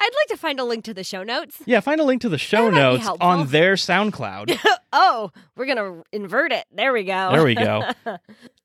I'd 0.00 0.10
like 0.14 0.28
to 0.28 0.36
find 0.36 0.60
a 0.60 0.64
link 0.64 0.84
to 0.84 0.94
the 0.94 1.04
show 1.04 1.22
notes. 1.22 1.62
Yeah, 1.64 1.80
find 1.80 2.00
a 2.00 2.04
link 2.04 2.20
to 2.22 2.28
the 2.28 2.38
show 2.38 2.68
notes 2.68 3.08
on 3.20 3.46
their 3.46 3.74
SoundCloud. 3.74 4.58
oh, 4.92 5.30
we're 5.56 5.66
gonna 5.66 6.02
invert 6.12 6.52
it. 6.52 6.66
There 6.70 6.92
we 6.92 7.04
go. 7.04 7.30
There 7.32 7.44
we 7.44 7.54
go. 7.54 7.88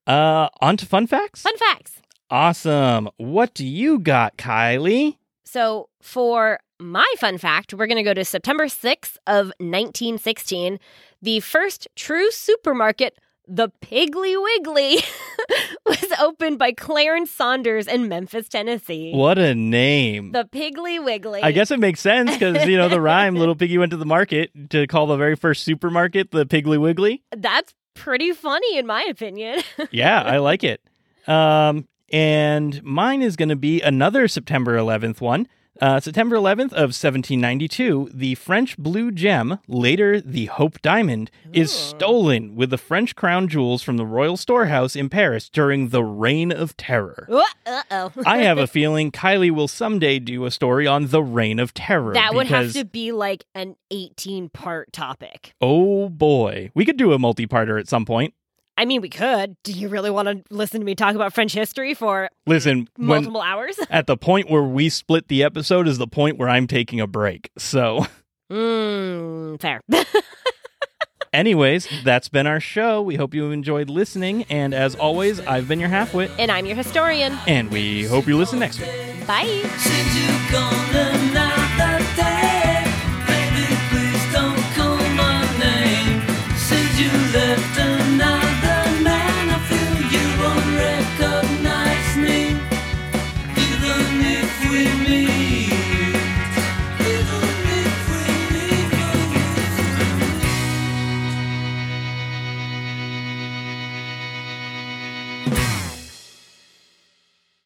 Uh, 0.06 0.50
on 0.62 0.78
to 0.78 0.86
fun 0.86 1.06
facts. 1.08 1.44
Fun 1.44 1.58
facts. 1.58 2.02
Awesome. 2.30 3.10
What 3.18 3.54
do 3.54 3.66
you 3.66 4.00
got, 4.00 4.38
Kylie? 4.38 5.17
So 5.48 5.88
for 6.02 6.60
my 6.80 7.06
fun 7.18 7.38
fact, 7.38 7.74
we're 7.74 7.88
gonna 7.88 8.04
go 8.04 8.14
to 8.14 8.26
September 8.26 8.66
6th 8.66 9.16
of 9.26 9.48
1916. 9.60 10.78
The 11.22 11.40
first 11.40 11.88
true 11.96 12.30
supermarket, 12.32 13.18
the 13.48 13.70
Piggly 13.82 14.36
Wiggly, 14.42 14.98
was 15.86 16.12
opened 16.20 16.60
by 16.60 16.74
Clarence 16.74 17.32
Saunders 17.32 17.88
in 17.88 18.10
Memphis, 18.10 18.50
Tennessee. 18.50 19.14
What 19.14 19.38
a 19.38 19.56
name. 19.56 20.34
The 20.34 20.44
Piggly 20.44 21.04
Wiggly. 21.04 21.42
I 21.42 21.54
guess 21.54 21.72
it 21.72 21.80
makes 21.80 22.02
sense 22.02 22.34
because, 22.34 22.68
you 22.68 22.76
know, 22.78 22.90
the 22.90 23.00
rhyme, 23.02 23.36
Little 23.36 23.56
Piggy 23.56 23.78
went 23.78 23.92
to 23.92 23.98
the 23.98 24.06
market 24.06 24.52
to 24.72 24.86
call 24.86 25.08
the 25.08 25.16
very 25.16 25.38
first 25.38 25.64
supermarket 25.64 26.32
the 26.32 26.46
Piggly 26.46 26.78
Wiggly. 26.78 27.24
that's 27.36 27.74
pretty 27.94 28.32
funny 28.34 28.78
in 28.78 28.86
my 28.86 29.04
opinion. 29.10 29.62
Yeah, 29.92 30.22
I 30.22 30.38
like 30.38 30.64
it. 30.64 30.82
Um, 31.28 31.88
and 32.10 32.84
mine 32.84 33.22
is 33.22 33.36
going 33.36 33.50
to 33.50 33.56
be 33.56 33.82
another 33.82 34.28
September 34.28 34.78
11th 34.78 35.22
one. 35.22 35.48
Uh, 35.80 36.00
September 36.00 36.36
11th 36.36 36.74
of 36.74 36.90
1792, 36.90 38.10
the 38.12 38.34
French 38.34 38.76
blue 38.80 39.12
gem, 39.12 39.60
later 39.68 40.20
the 40.20 40.48
Hope 40.48 40.82
Diamond, 40.82 41.30
is 41.54 41.72
stolen 41.72 42.56
with 42.56 42.72
the 42.72 42.80
French 42.80 43.16
crown 43.16 43.48
jewels 43.48 43.84
from 43.84 43.98
the 43.98 44.06
Royal 44.06 44.38
Storehouse 44.38 44.96
in 44.96 45.08
Paris 45.08 45.50
during 45.50 45.90
the 45.90 46.04
Reign 46.04 46.52
of 46.52 46.76
Terror. 46.78 47.28
uh 47.68 47.84
oh. 47.92 48.12
I 48.26 48.40
have 48.40 48.58
a 48.58 48.66
feeling 48.78 49.12
Kylie 49.12 49.52
will 49.52 49.68
someday 49.68 50.18
do 50.18 50.46
a 50.46 50.52
story 50.52 50.88
on 50.88 51.08
the 51.08 51.22
Reign 51.22 51.60
of 51.60 51.76
Terror. 51.76 52.14
That 52.14 52.34
would 52.34 52.48
have 52.48 52.70
because- 52.70 52.74
to 52.74 52.86
be 52.86 53.12
like 53.12 53.46
an 53.54 53.76
18 53.92 54.50
part 54.50 54.92
topic. 54.92 55.54
Oh 55.62 56.10
boy, 56.10 56.72
we 56.74 56.86
could 56.86 56.98
do 56.98 57.14
a 57.14 57.20
multi-parter 57.20 57.80
at 57.80 57.88
some 57.88 58.04
point. 58.06 58.34
I 58.80 58.86
mean, 58.86 59.02
we 59.02 59.10
could. 59.10 59.56
Do 59.64 59.72
you 59.72 59.90
really 59.90 60.12
want 60.12 60.28
to 60.28 60.44
listen 60.54 60.80
to 60.82 60.86
me 60.86 60.94
talk 60.94 61.16
about 61.16 61.34
French 61.34 61.52
history 61.54 61.94
for 61.96 62.30
Listen, 62.46 62.88
when 62.96 63.08
multiple 63.08 63.42
hours? 63.42 63.78
at 63.90 64.06
the 64.08 64.16
point 64.18 64.50
where 64.52 64.62
we 64.64 64.90
split 64.90 65.28
the 65.30 65.44
episode 65.44 65.88
is 65.88 65.98
the 65.98 66.08
point 66.08 66.38
where 66.38 66.48
I'm 66.48 66.68
taking 66.68 67.00
a 67.00 67.08
break. 67.08 67.50
So, 67.58 68.06
Mmm, 68.52 69.60
fair. 69.60 69.82
anyways, 71.34 71.88
that's 72.04 72.30
been 72.30 72.46
our 72.48 72.60
show. 72.60 73.02
We 73.02 73.16
hope 73.16 73.34
you 73.34 73.52
enjoyed 73.52 73.90
listening, 73.90 74.44
and 74.44 74.74
as 74.74 74.96
always, 74.96 75.40
I've 75.42 75.68
been 75.68 75.80
your 75.80 75.90
halfwit, 75.90 76.30
and 76.38 76.52
I'm 76.52 76.66
your 76.66 76.76
historian. 76.76 77.38
and 77.48 77.72
we 77.72 78.04
hope 78.06 78.28
you 78.28 78.38
listen 78.38 78.60
next 78.60 78.80
week. 78.80 78.90
Bye. 79.26 79.44
Seem 79.78 80.06
to 80.06 80.52
come 80.52 80.87